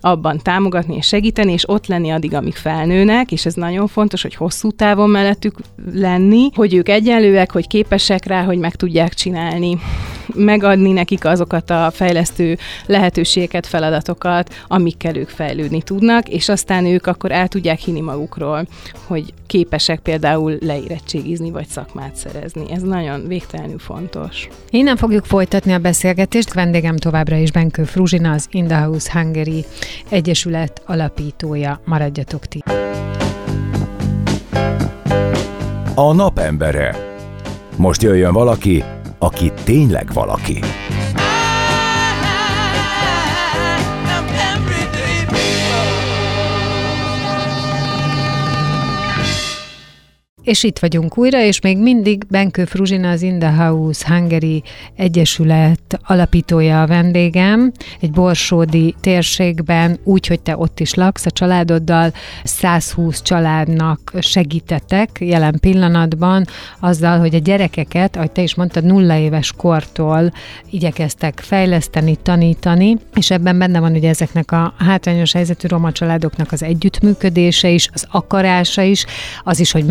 [0.00, 4.34] abban támogatni és segíteni, és ott lenni addig, amíg felnőnek, és ez nagyon fontos, hogy
[4.34, 5.56] hosszú távon mellettük
[5.92, 9.78] lenni, hogy ők egyenlőek, hogy képesek rá, hogy meg tudják csinálni,
[10.34, 17.32] megadni nekik azokat a fejlesztő lehetőségeket, feladatokat, amikkel ők fejlődni tudnak, és aztán ők akkor
[17.32, 18.66] el tudják hinni magukról,
[19.06, 22.72] hogy képesek például leérettségizni vagy szakmát szerezni.
[22.72, 24.48] Ez nagyon végtelenül fontos.
[24.70, 26.54] Innen fogjuk folytatni a beszélgetést.
[26.54, 29.64] Vendégem továbbra is Benkő Fruzsina, az In the House Hungary
[30.08, 31.80] Egyesület alapítója.
[31.84, 32.62] Maradjatok ti!
[35.94, 36.96] A napembere.
[37.76, 38.84] Most jöjjön valaki,
[39.18, 40.58] aki tényleg valaki.
[50.46, 54.62] És itt vagyunk újra, és még mindig Benkő Fruzsina, az In the House Hungary
[54.96, 62.12] Egyesület alapítója a vendégem, egy borsódi térségben, úgy, hogy te ott is laksz a családoddal,
[62.44, 66.44] 120 családnak segítetek jelen pillanatban
[66.80, 70.32] azzal, hogy a gyerekeket, ahogy te is mondtad, nulla éves kortól
[70.70, 76.62] igyekeztek fejleszteni, tanítani, és ebben benne van ugye ezeknek a hátrányos helyzetű roma családoknak az
[76.62, 79.04] együttműködése is, az akarása is,
[79.44, 79.84] az is, hogy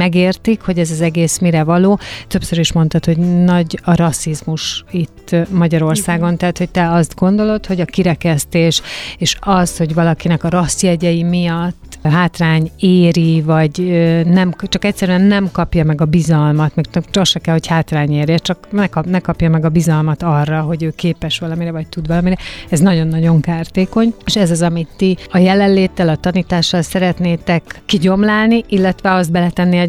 [0.45, 1.99] megértik, hogy ez az egész mire való.
[2.27, 6.38] Többször is mondtad, hogy nagy a rasszizmus itt Magyarországon, Igen.
[6.38, 8.81] tehát hogy te azt gondolod, hogy a kirekesztés
[9.17, 13.79] és az, hogy valakinek a rasszjegyei miatt hátrány éri, vagy
[14.25, 18.38] nem, csak egyszerűen nem kapja meg a bizalmat, meg csak se kell, hogy hátrány érje,
[18.38, 22.08] csak ne, kap, ne kapja meg a bizalmat arra, hogy ő képes valamire, vagy tud
[22.08, 22.38] valamire.
[22.69, 29.13] Ez nagyon-nagyon kártékony, és ez az, amit ti a jelenléttel, a tanítással szeretnétek kigyomlálni, illetve
[29.13, 29.85] azt beletenni a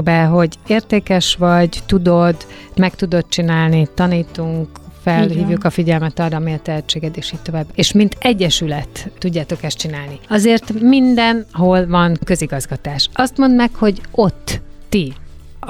[0.00, 2.36] gyerekekbe, hogy értékes vagy, tudod,
[2.76, 4.68] meg tudod csinálni, tanítunk,
[5.02, 7.66] felhívjuk a figyelmet arra, ami a tehetséged, és így tovább.
[7.74, 10.18] És mint egyesület tudjátok ezt csinálni.
[10.28, 13.08] Azért mindenhol van közigazgatás.
[13.12, 15.12] Azt mondd meg, hogy ott ti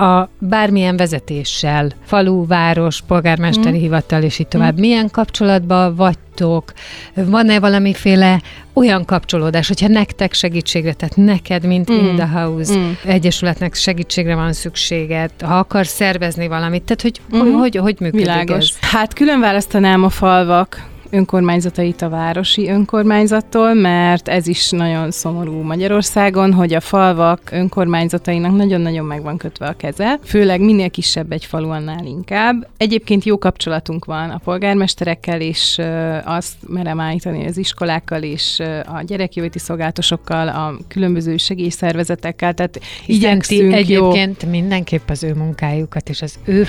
[0.00, 3.80] a bármilyen vezetéssel, falu, város, polgármesteri mm.
[3.80, 4.76] hivatal, és így tovább.
[4.76, 4.80] Mm.
[4.80, 6.72] Milyen kapcsolatban vagytok?
[7.14, 8.42] Van-e valamiféle
[8.72, 11.94] olyan kapcsolódás, hogyha nektek segítségre, tehát neked, mint mm.
[11.94, 12.90] In the House mm.
[13.04, 17.40] Egyesületnek segítségre van szükséged, ha akarsz szervezni valamit, tehát hogy mm.
[17.40, 18.56] hogy, hogy, hogy működik Világos.
[18.56, 18.78] ez?
[18.80, 26.52] Hát külön választanám a falvak önkormányzatait a városi önkormányzattól, mert ez is nagyon szomorú Magyarországon,
[26.52, 31.68] hogy a falvak önkormányzatainak nagyon-nagyon meg van kötve a keze, főleg minél kisebb egy falu,
[31.68, 32.68] annál inkább.
[32.76, 35.80] Egyébként jó kapcsolatunk van a polgármesterekkel, és
[36.24, 44.42] azt merem állítani az iskolákkal és a gyerekjóti szolgáltosokkal, a különböző segélyszervezetekkel, tehát igyekszünk egyébként
[44.42, 44.50] jó.
[44.50, 46.66] mindenképp az ő munkájukat és az ő,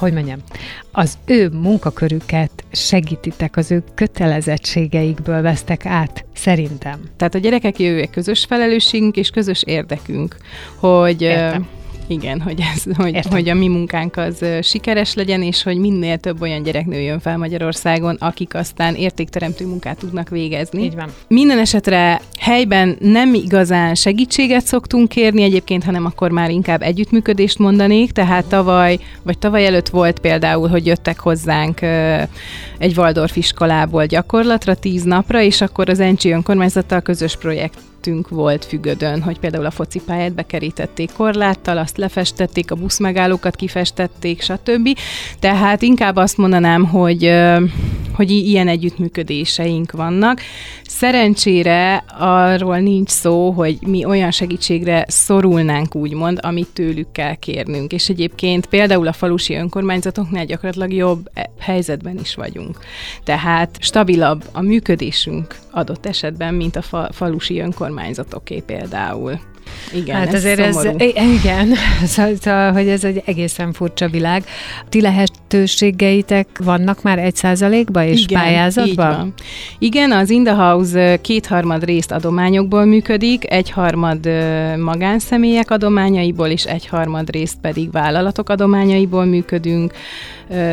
[0.00, 0.38] hogy mondjam,
[0.92, 7.00] az ő munkakörüket segítitek, az ő kötelezettségeikből vesztek át, szerintem.
[7.16, 10.36] Tehát a gyerekek jövője közös felelősségünk és közös érdekünk,
[10.76, 11.68] hogy Értem
[12.10, 16.40] igen, hogy, ez, hogy, hogy a mi munkánk az sikeres legyen, és hogy minél több
[16.40, 20.82] olyan gyerek nőjön fel Magyarországon, akik aztán értékteremtő munkát tudnak végezni.
[20.82, 21.08] Így van.
[21.28, 28.10] Minden esetre helyben nem igazán segítséget szoktunk kérni egyébként, hanem akkor már inkább együttműködést mondanék,
[28.10, 31.80] tehát tavaly, vagy tavaly előtt volt például, hogy jöttek hozzánk
[32.78, 38.64] egy Waldorf iskolából gyakorlatra tíz napra, és akkor az Encsi önkormányzattal közös projekt projektünk volt
[38.64, 44.98] Fügödön, hogy például a focipályát bekerítették korláttal, azt lefestették, a buszmegállókat kifestették, stb.
[45.38, 47.32] Tehát inkább azt mondanám, hogy,
[48.12, 50.40] hogy ilyen együttműködéseink vannak.
[50.82, 57.92] Szerencsére arról nincs szó, hogy mi olyan segítségre szorulnánk, úgymond, amit tőlük kell kérnünk.
[57.92, 62.78] És egyébként például a falusi önkormányzatoknál gyakorlatilag jobb e, helyzetben is vagyunk.
[63.24, 69.40] Tehát stabilabb a működésünk adott esetben, mint a fa- falusi önkormányzatoké például.
[69.94, 70.96] Igen, hát ez azért szomorú.
[70.98, 71.74] ez, igen,
[72.04, 74.44] szóval, szóval, hogy ez egy egészen furcsa világ.
[74.88, 79.16] Ti lehetőségeitek vannak már egy százalékban és igen, pályázatban?
[79.16, 79.34] van.
[79.78, 84.28] Igen, az In the House kétharmad részt adományokból működik, egyharmad
[84.78, 89.92] magánszemélyek adományaiból, és egyharmad részt pedig vállalatok adományaiból működünk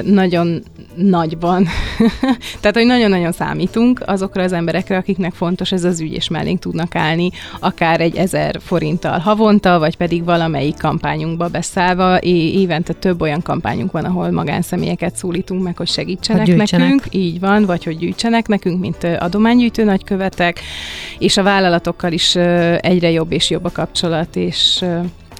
[0.04, 0.64] nagyon
[0.96, 1.68] nagyban.
[2.62, 6.96] Tehát, hogy nagyon-nagyon számítunk azokra az emberekre, akiknek fontos ez az ügy, és mellénk tudnak
[6.96, 7.30] állni,
[7.60, 8.60] akár egy ezer
[8.98, 12.22] forinttal havonta, vagy pedig valamelyik kampányunkba beszállva.
[12.22, 17.04] Évente több olyan kampányunk van, ahol magánszemélyeket szólítunk meg, hogy segítsenek hogy nekünk.
[17.12, 20.60] Így van, vagy hogy gyűjtsenek nekünk, mint adománygyűjtő nagykövetek,
[21.20, 22.36] és a vállalatokkal is
[22.80, 24.86] egyre jobb és jobb a kapcsolat, és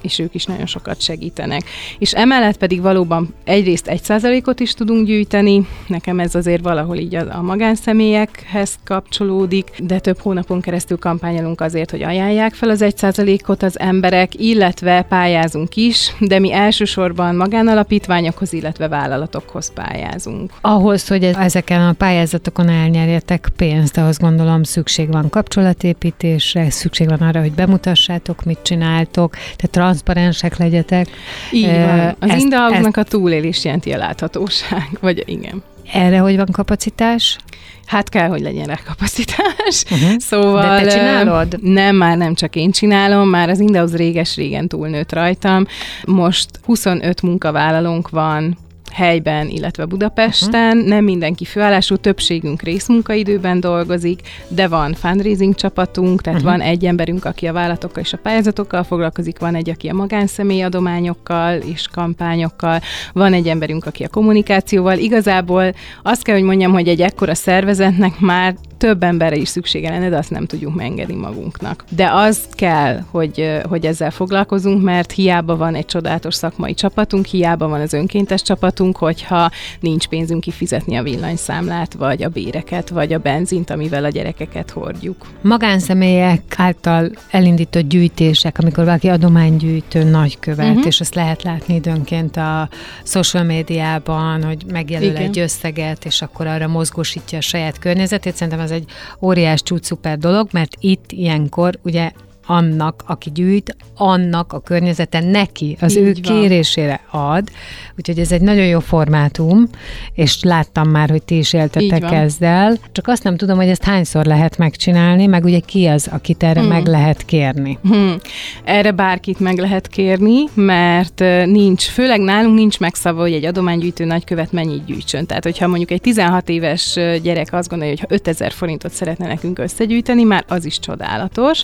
[0.02, 1.62] és ők is nagyon sokat segítenek.
[1.98, 7.14] És emellett pedig valóban egyrészt egy százalékot is tudunk gyűjteni, nekem ez azért valahol így
[7.14, 12.96] a, a magánszemélyekhez kapcsolódik, de több hónapon keresztül kampányolunk azért, hogy ajánlják fel az egy
[12.96, 20.52] százalékot az emberek, illetve pályázunk is, de mi elsősorban magánalapítványokhoz, illetve vállalatokhoz pályázunk.
[20.60, 27.40] Ahhoz, hogy ezeken a pályázatokon elnyerjetek pénzt, ahhoz gondolom szükség van kapcsolatépítésre, szükség van arra,
[27.40, 31.08] hogy bemutassátok, mit csináltok, tehát transzparensek legyetek.
[31.52, 32.16] Így van.
[32.18, 35.62] Az ezt, a túlélés jelenti a láthatóság, vagy igen.
[35.92, 37.38] Erre hogy van kapacitás?
[37.86, 39.84] Hát kell, hogy legyen rá kapacitás.
[39.90, 40.18] Uh-huh.
[40.30, 40.78] Szóval...
[40.78, 41.58] De te csinálod?
[41.62, 45.66] Nem, már nem csak én csinálom, már az Indauz réges-régen túlnőtt rajtam.
[46.04, 48.58] Most 25 munkavállalónk van,
[48.92, 50.76] helyben, illetve Budapesten.
[50.76, 50.88] Uh-huh.
[50.88, 56.56] Nem mindenki főállású, többségünk részmunkaidőben dolgozik, de van fundraising csapatunk, tehát uh-huh.
[56.56, 60.62] van egy emberünk, aki a vállalatokkal és a pályázatokkal foglalkozik, van egy, aki a magánszemély
[60.62, 62.80] adományokkal és kampányokkal,
[63.12, 64.98] van egy emberünk, aki a kommunikációval.
[64.98, 70.08] Igazából azt kell, hogy mondjam, hogy egy ekkora szervezetnek már több emberre is szüksége lenne,
[70.08, 71.84] de azt nem tudjuk megengedni magunknak.
[71.88, 77.68] De az kell, hogy, hogy ezzel foglalkozunk, mert hiába van egy csodálatos szakmai csapatunk, hiába
[77.68, 79.50] van az önkéntes csapatunk, hogyha
[79.80, 85.26] nincs pénzünk kifizetni a villanyszámlát, vagy a béreket, vagy a benzint, amivel a gyerekeket hordjuk.
[85.40, 90.86] Magánszemélyek által elindított gyűjtések, amikor valaki adománygyűjtő nagykövet, uh-huh.
[90.86, 92.68] és azt lehet látni időnként a
[93.04, 95.22] social médiában, hogy megjelöl Igen.
[95.22, 98.34] egy összeget, és akkor arra mozgósítja a saját környezetét.
[98.34, 98.90] Szerintem az egy
[99.20, 102.12] óriás csúcs szuper dolog, mert itt ilyenkor ugye
[102.50, 106.40] annak, aki gyűjt, annak a környezete neki, az Így ő van.
[106.40, 107.48] kérésére ad.
[107.96, 109.68] Úgyhogy ez egy nagyon jó formátum,
[110.14, 112.76] és láttam már, hogy ti is éltetek ezzel.
[112.92, 116.60] Csak azt nem tudom, hogy ezt hányszor lehet megcsinálni, meg ugye ki az, akit erre
[116.60, 116.68] hmm.
[116.68, 117.78] meg lehet kérni.
[117.82, 118.16] Hmm.
[118.64, 124.52] Erre bárkit meg lehet kérni, mert nincs, főleg nálunk nincs megszava, hogy egy adománygyűjtő nagykövet
[124.52, 125.26] mennyit gyűjtsön.
[125.26, 129.58] Tehát, hogyha mondjuk egy 16 éves gyerek azt gondolja, hogy ha 5000 forintot szeretne nekünk
[129.58, 131.62] összegyűjteni, már az is csodálatos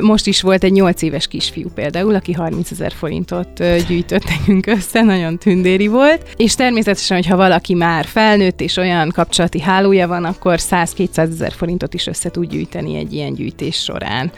[0.00, 5.02] most is volt egy 8 éves kisfiú például, aki 30 ezer forintot gyűjtött nekünk össze,
[5.02, 10.58] nagyon tündéri volt, és természetesen, hogyha valaki már felnőtt és olyan kapcsolati hálója van, akkor
[10.70, 14.32] 100-200 ezer forintot is össze tud gyűjteni egy ilyen gyűjtés során.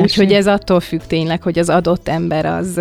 [0.00, 2.80] Úgyhogy ez attól függ tényleg, hogy az adott ember az,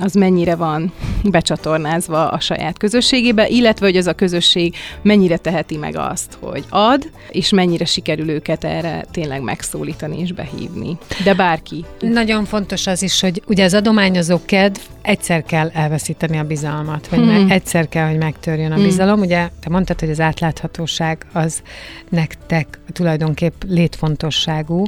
[0.00, 0.92] az mennyire van
[1.24, 7.10] becsatornázva a saját közösségébe, illetve hogy az a közösség mennyire teheti meg azt, hogy ad,
[7.30, 10.98] és mennyire sikerül őket erre tényleg megszólítani és behívni.
[11.24, 11.84] De bárki ki.
[12.00, 17.18] Nagyon fontos az is, hogy ugye az adományozó kedv egyszer kell elveszíteni a bizalmat, vagy
[17.18, 17.50] hmm.
[17.50, 18.84] egyszer kell, hogy megtörjön a hmm.
[18.84, 19.20] bizalom.
[19.20, 21.62] Ugye te mondtad, hogy az átláthatóság az
[22.08, 24.84] nektek tulajdonképp létfontosságú,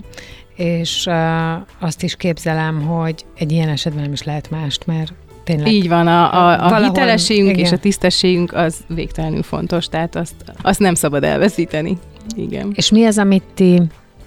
[0.56, 1.14] és uh,
[1.80, 5.12] azt is képzelem, hogy egy ilyen esetben nem is lehet mást, mert
[5.44, 5.72] tényleg.
[5.72, 7.64] Így van, a, a, a hitelességünk igen.
[7.64, 11.98] és a tisztességünk az végtelenül fontos, tehát azt, azt nem szabad elveszíteni.
[12.36, 12.72] Igen.
[12.74, 13.82] És mi az, amit ti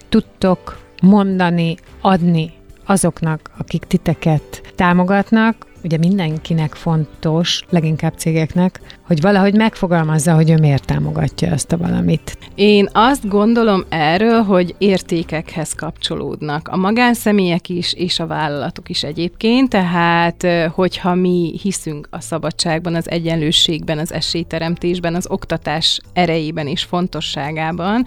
[0.09, 2.51] tudtok mondani, adni
[2.85, 10.85] azoknak, akik titeket támogatnak, ugye mindenkinek fontos, leginkább cégeknek, hogy valahogy megfogalmazza, hogy ő miért
[10.85, 12.37] támogatja ezt a valamit.
[12.55, 16.67] Én azt gondolom erről, hogy értékekhez kapcsolódnak.
[16.67, 23.09] A magánszemélyek is, és a vállalatok is egyébként, tehát hogyha mi hiszünk a szabadságban, az
[23.09, 28.05] egyenlőségben, az esélyteremtésben, az oktatás erejében és fontosságában,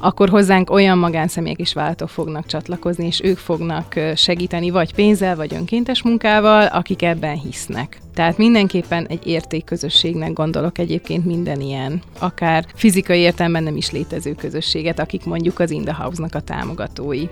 [0.00, 5.54] akkor hozzánk olyan magánszemélyek és vállalatok fognak csatlakozni, és ők fognak segíteni vagy pénzzel, vagy
[5.54, 8.00] önkéntes munkával, akik ebben hisznek.
[8.14, 14.98] Tehát mindenképpen egy értékközösségnek gondolok egyébként minden ilyen, akár fizikai értelemben nem is létező közösséget,
[14.98, 17.24] akik mondjuk az Indahouse-nak a támogatói.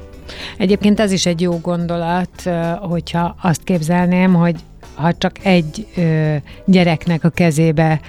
[0.58, 2.50] Egyébként ez is egy jó gondolat,
[2.80, 4.56] hogyha azt képzelném, hogy
[4.94, 5.86] ha csak egy
[6.64, 8.00] gyereknek a kezébe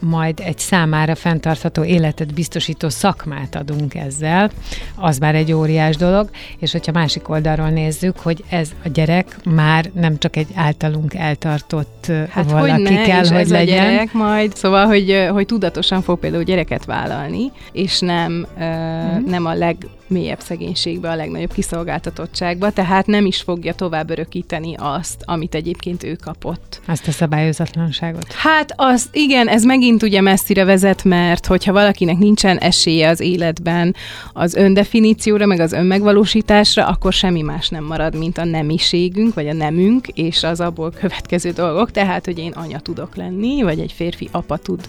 [0.00, 4.50] majd egy számára fenntartható életet biztosító szakmát adunk ezzel,
[4.96, 9.90] az már egy óriás dolog, és hogyha másik oldalról nézzük, hogy ez a gyerek már
[9.94, 13.86] nem csak egy általunk eltartott hát valaki hogy ne, kell, hogy ez legyen.
[13.86, 19.24] A gyerek majd, szóval, hogy, hogy tudatosan fog például gyereket vállalni, és nem, hmm.
[19.26, 19.76] nem a leg
[20.06, 26.16] mélyebb szegénységbe, a legnagyobb kiszolgáltatottságba, tehát nem is fogja tovább örökíteni azt, amit egyébként ő
[26.24, 26.80] kapott.
[26.86, 28.32] Azt a szabályozatlanságot.
[28.32, 33.94] Hát az, igen, ez megint ugye messzire vezet, mert hogyha valakinek nincsen esélye az életben
[34.32, 39.52] az öndefinícióra, meg az önmegvalósításra, akkor semmi más nem marad, mint a nemiségünk, vagy a
[39.52, 44.28] nemünk, és az abból következő dolgok, tehát, hogy én anya tudok lenni, vagy egy férfi
[44.32, 44.80] apa tud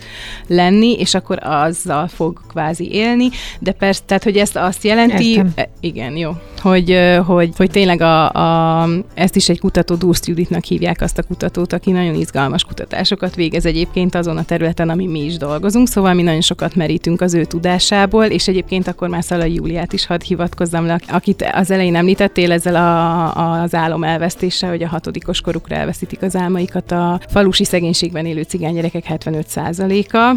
[0.48, 3.30] lenni, és akkor azzal fog kvázi élni,
[3.60, 5.52] de persze, tehát, hogy ezt azt jelenti, jelenti, Értem.
[5.56, 6.32] E, igen, jó,
[6.62, 11.24] hogy, hogy, hogy tényleg a, a, ezt is egy kutató, Durst Juditnak hívják azt a
[11.24, 16.14] kutatót, aki nagyon izgalmas kutatásokat végez egyébként azon a területen, ami mi is dolgozunk, szóval
[16.14, 20.24] mi nagyon sokat merítünk az ő tudásából, és egyébként akkor már Szalai Júliát is hadd
[20.24, 25.76] hivatkozzam le, akit az elején említettél ezzel a, az álom elvesztése, hogy a hatodikos korukra
[25.76, 30.36] elveszítik az álmaikat a falusi szegénységben élő cigánygyerekek 75%-a.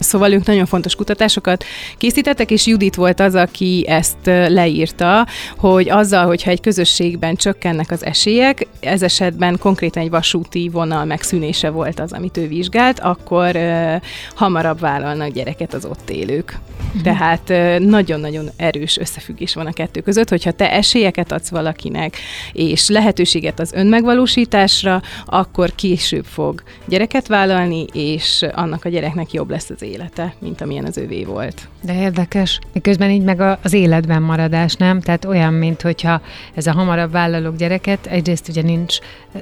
[0.00, 1.64] Szóval ők nagyon fontos kutatásokat
[1.98, 4.16] készítettek, és Judit volt az, aki ezt
[4.48, 5.26] leírta,
[5.56, 11.70] hogy azzal, hogyha egy közösségben csökkennek az esélyek, ez esetben konkrétan egy vasúti vonal megszűnése
[11.70, 14.02] volt az, amit ő vizsgált, akkor uh,
[14.34, 16.58] hamarabb vállalnak gyereket az ott élők.
[16.86, 17.02] Uh-huh.
[17.02, 22.16] Tehát nagyon-nagyon erős összefüggés van a kettő között, hogyha te esélyeket adsz valakinek,
[22.52, 29.70] és lehetőséget az önmegvalósításra, akkor később fog gyereket vállalni, és annak a gyereknek jobb lesz
[29.70, 31.68] az élete, mint amilyen az övé volt.
[31.82, 32.58] De érdekes.
[32.72, 35.00] Miközben így meg az életben maradás, nem?
[35.00, 36.20] Tehát olyan, mint hogyha
[36.54, 38.98] ez a hamarabb vállalok gyereket, egyrészt ugye nincs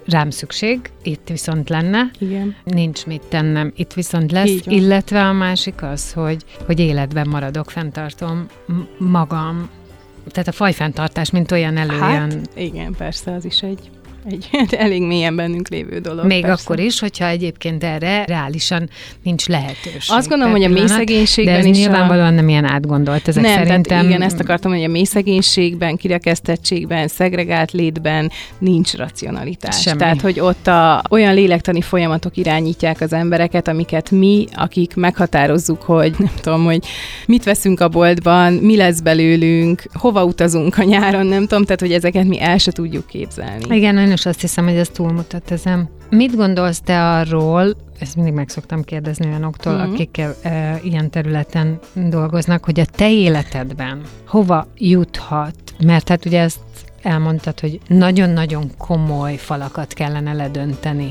[0.07, 2.57] rám szükség, itt viszont lenne, Igen.
[2.65, 8.47] nincs mit tennem, itt viszont lesz, illetve a másik az, hogy, hogy életben maradok, fenntartom
[8.99, 9.71] magam,
[10.27, 12.31] tehát a fajfenntartás, mint olyan előjön.
[12.31, 13.91] Hát, igen, persze, az is egy,
[14.29, 16.27] egy elég mélyen bennünk lévő dolog.
[16.27, 16.63] Még persze.
[16.65, 18.89] akkor is, hogyha egyébként erre reálisan
[19.23, 20.17] nincs lehetőség.
[20.17, 23.53] Azt gondolom, hogy a mély szegénységben De ez is nyilvánvalóan nem ilyen átgondolt, ezek nem,
[23.53, 23.83] szerintem.
[23.83, 29.81] tehát igen, ezt akartam, hogy a mély szegénységben, kirekesztettségben, szegregált létben nincs racionalitás.
[29.81, 29.99] Semmi.
[29.99, 36.15] Tehát, hogy ott a, olyan lélektani folyamatok irányítják az embereket, amiket mi, akik meghatározzuk, hogy
[36.19, 36.85] nem tudom, hogy
[37.27, 41.93] mit veszünk a boltban, mi lesz belőlünk, hova utazunk a nyáron, nem tudom, tehát, hogy
[41.93, 43.77] ezeket mi el se tudjuk képzelni.
[43.77, 45.89] Igen, is azt hiszem, hogy ez túlmutat ezen.
[46.11, 49.83] Mit gondolsz te arról, ezt mindig meg szoktam kérdezni olyanoktól, Mhm.
[49.83, 49.93] mm-hmm.
[49.93, 55.55] akik e, ilyen területen dolgoznak, hogy a te életedben hova juthat?
[55.85, 56.59] Mert hát ugye ezt
[57.03, 61.11] elmondtad, hogy nagyon-nagyon komoly falakat kellene ledönteni.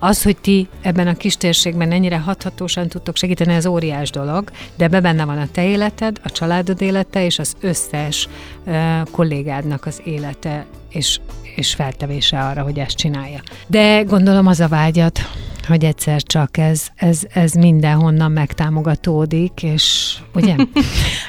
[0.00, 4.84] Az, hogy ti ebben a kis térségben ennyire hathatósan tudtok segíteni, ez óriás dolog, de
[4.84, 8.28] ebbe benne van a te életed, a családod élete és az összes
[8.64, 8.74] uh,
[9.10, 11.20] kollégádnak az élete és,
[11.58, 13.40] és feltevése arra, hogy ezt csinálja.
[13.66, 15.20] De gondolom az a vágyat,
[15.68, 20.54] hogy egyszer csak ez, ez, ez mindenhonnan megtámogatódik, és ugye?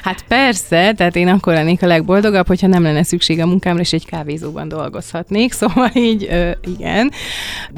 [0.02, 3.92] Hát persze, tehát én akkor lennék a legboldogabb, hogyha nem lenne szükség a munkámra, és
[3.92, 7.10] egy kávézóban dolgozhatnék, szóval így ö, igen.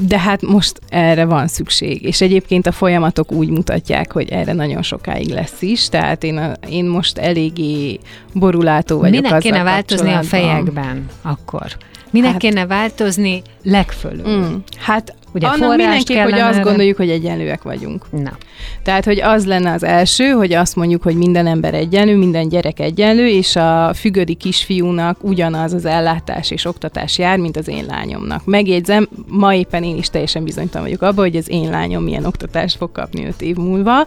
[0.07, 4.83] De hát most erre van szükség, és egyébként a folyamatok úgy mutatják, hogy erre nagyon
[4.83, 7.99] sokáig lesz is, tehát én, a, én most eléggé
[8.35, 11.77] borulátó vagyok Minek kéne változni a fejekben akkor?
[12.13, 14.29] Minek hát, kéne változni legfölül?
[14.29, 16.63] Mm, hát Ugye Annak mindenképp, hogy azt erre?
[16.63, 18.07] gondoljuk, hogy egyenlőek vagyunk.
[18.11, 18.37] Na,
[18.83, 22.81] Tehát, hogy az lenne az első, hogy azt mondjuk, hogy minden ember egyenlő, minden gyerek
[22.81, 28.45] egyenlő, és a fügödi kisfiúnak ugyanaz az ellátás és oktatás jár, mint az én lányomnak.
[28.45, 32.77] Megjegyzem, ma éppen én is teljesen bizonytalan vagyok abban, hogy az én lányom milyen oktatást
[32.77, 34.07] fog kapni öt év múlva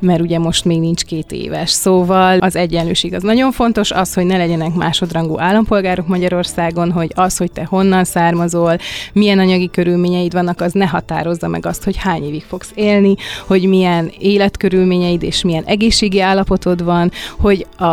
[0.00, 1.70] mert ugye most még nincs két éves.
[1.70, 7.36] Szóval az egyenlőség az nagyon fontos, az, hogy ne legyenek másodrangú állampolgárok Magyarországon, hogy az,
[7.36, 8.78] hogy te honnan származol,
[9.12, 13.14] milyen anyagi körülményeid vannak, az ne határozza meg azt, hogy hány évig fogsz élni,
[13.46, 17.84] hogy milyen életkörülményeid és milyen egészségi állapotod van, hogy a,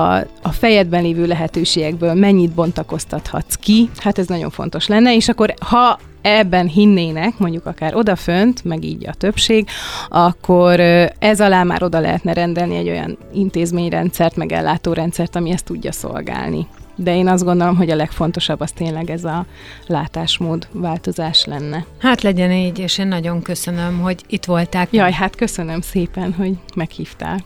[0.41, 5.99] a fejedben lévő lehetőségekből mennyit bontakoztathatsz ki, hát ez nagyon fontos lenne, és akkor ha
[6.23, 9.67] ebben hinnének, mondjuk akár odafönt, meg így a többség,
[10.09, 10.79] akkor
[11.19, 16.67] ez alá már oda lehetne rendelni egy olyan intézményrendszert, meg ellátórendszert, ami ezt tudja szolgálni.
[16.95, 19.45] De én azt gondolom, hogy a legfontosabb az tényleg ez a
[19.87, 21.85] látásmód változás lenne.
[21.99, 24.87] hát legyen így, és én nagyon köszönöm, hogy itt voltál.
[24.91, 27.39] Jaj, hát köszönöm szépen, hogy meghívtál.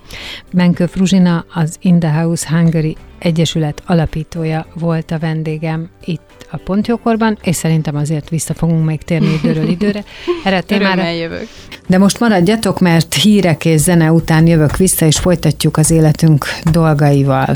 [0.52, 7.38] Benkő Fruzsina, az In the House Hungary Egyesület alapítója volt a vendégem itt a Pontjókorban,
[7.42, 10.04] és szerintem azért vissza fogunk még térni időről időre.
[10.44, 11.10] Erre a témára.
[11.10, 11.48] Jövök.
[11.88, 17.56] De most maradjatok, mert hírek és zene után jövök vissza, és folytatjuk az életünk dolgaival.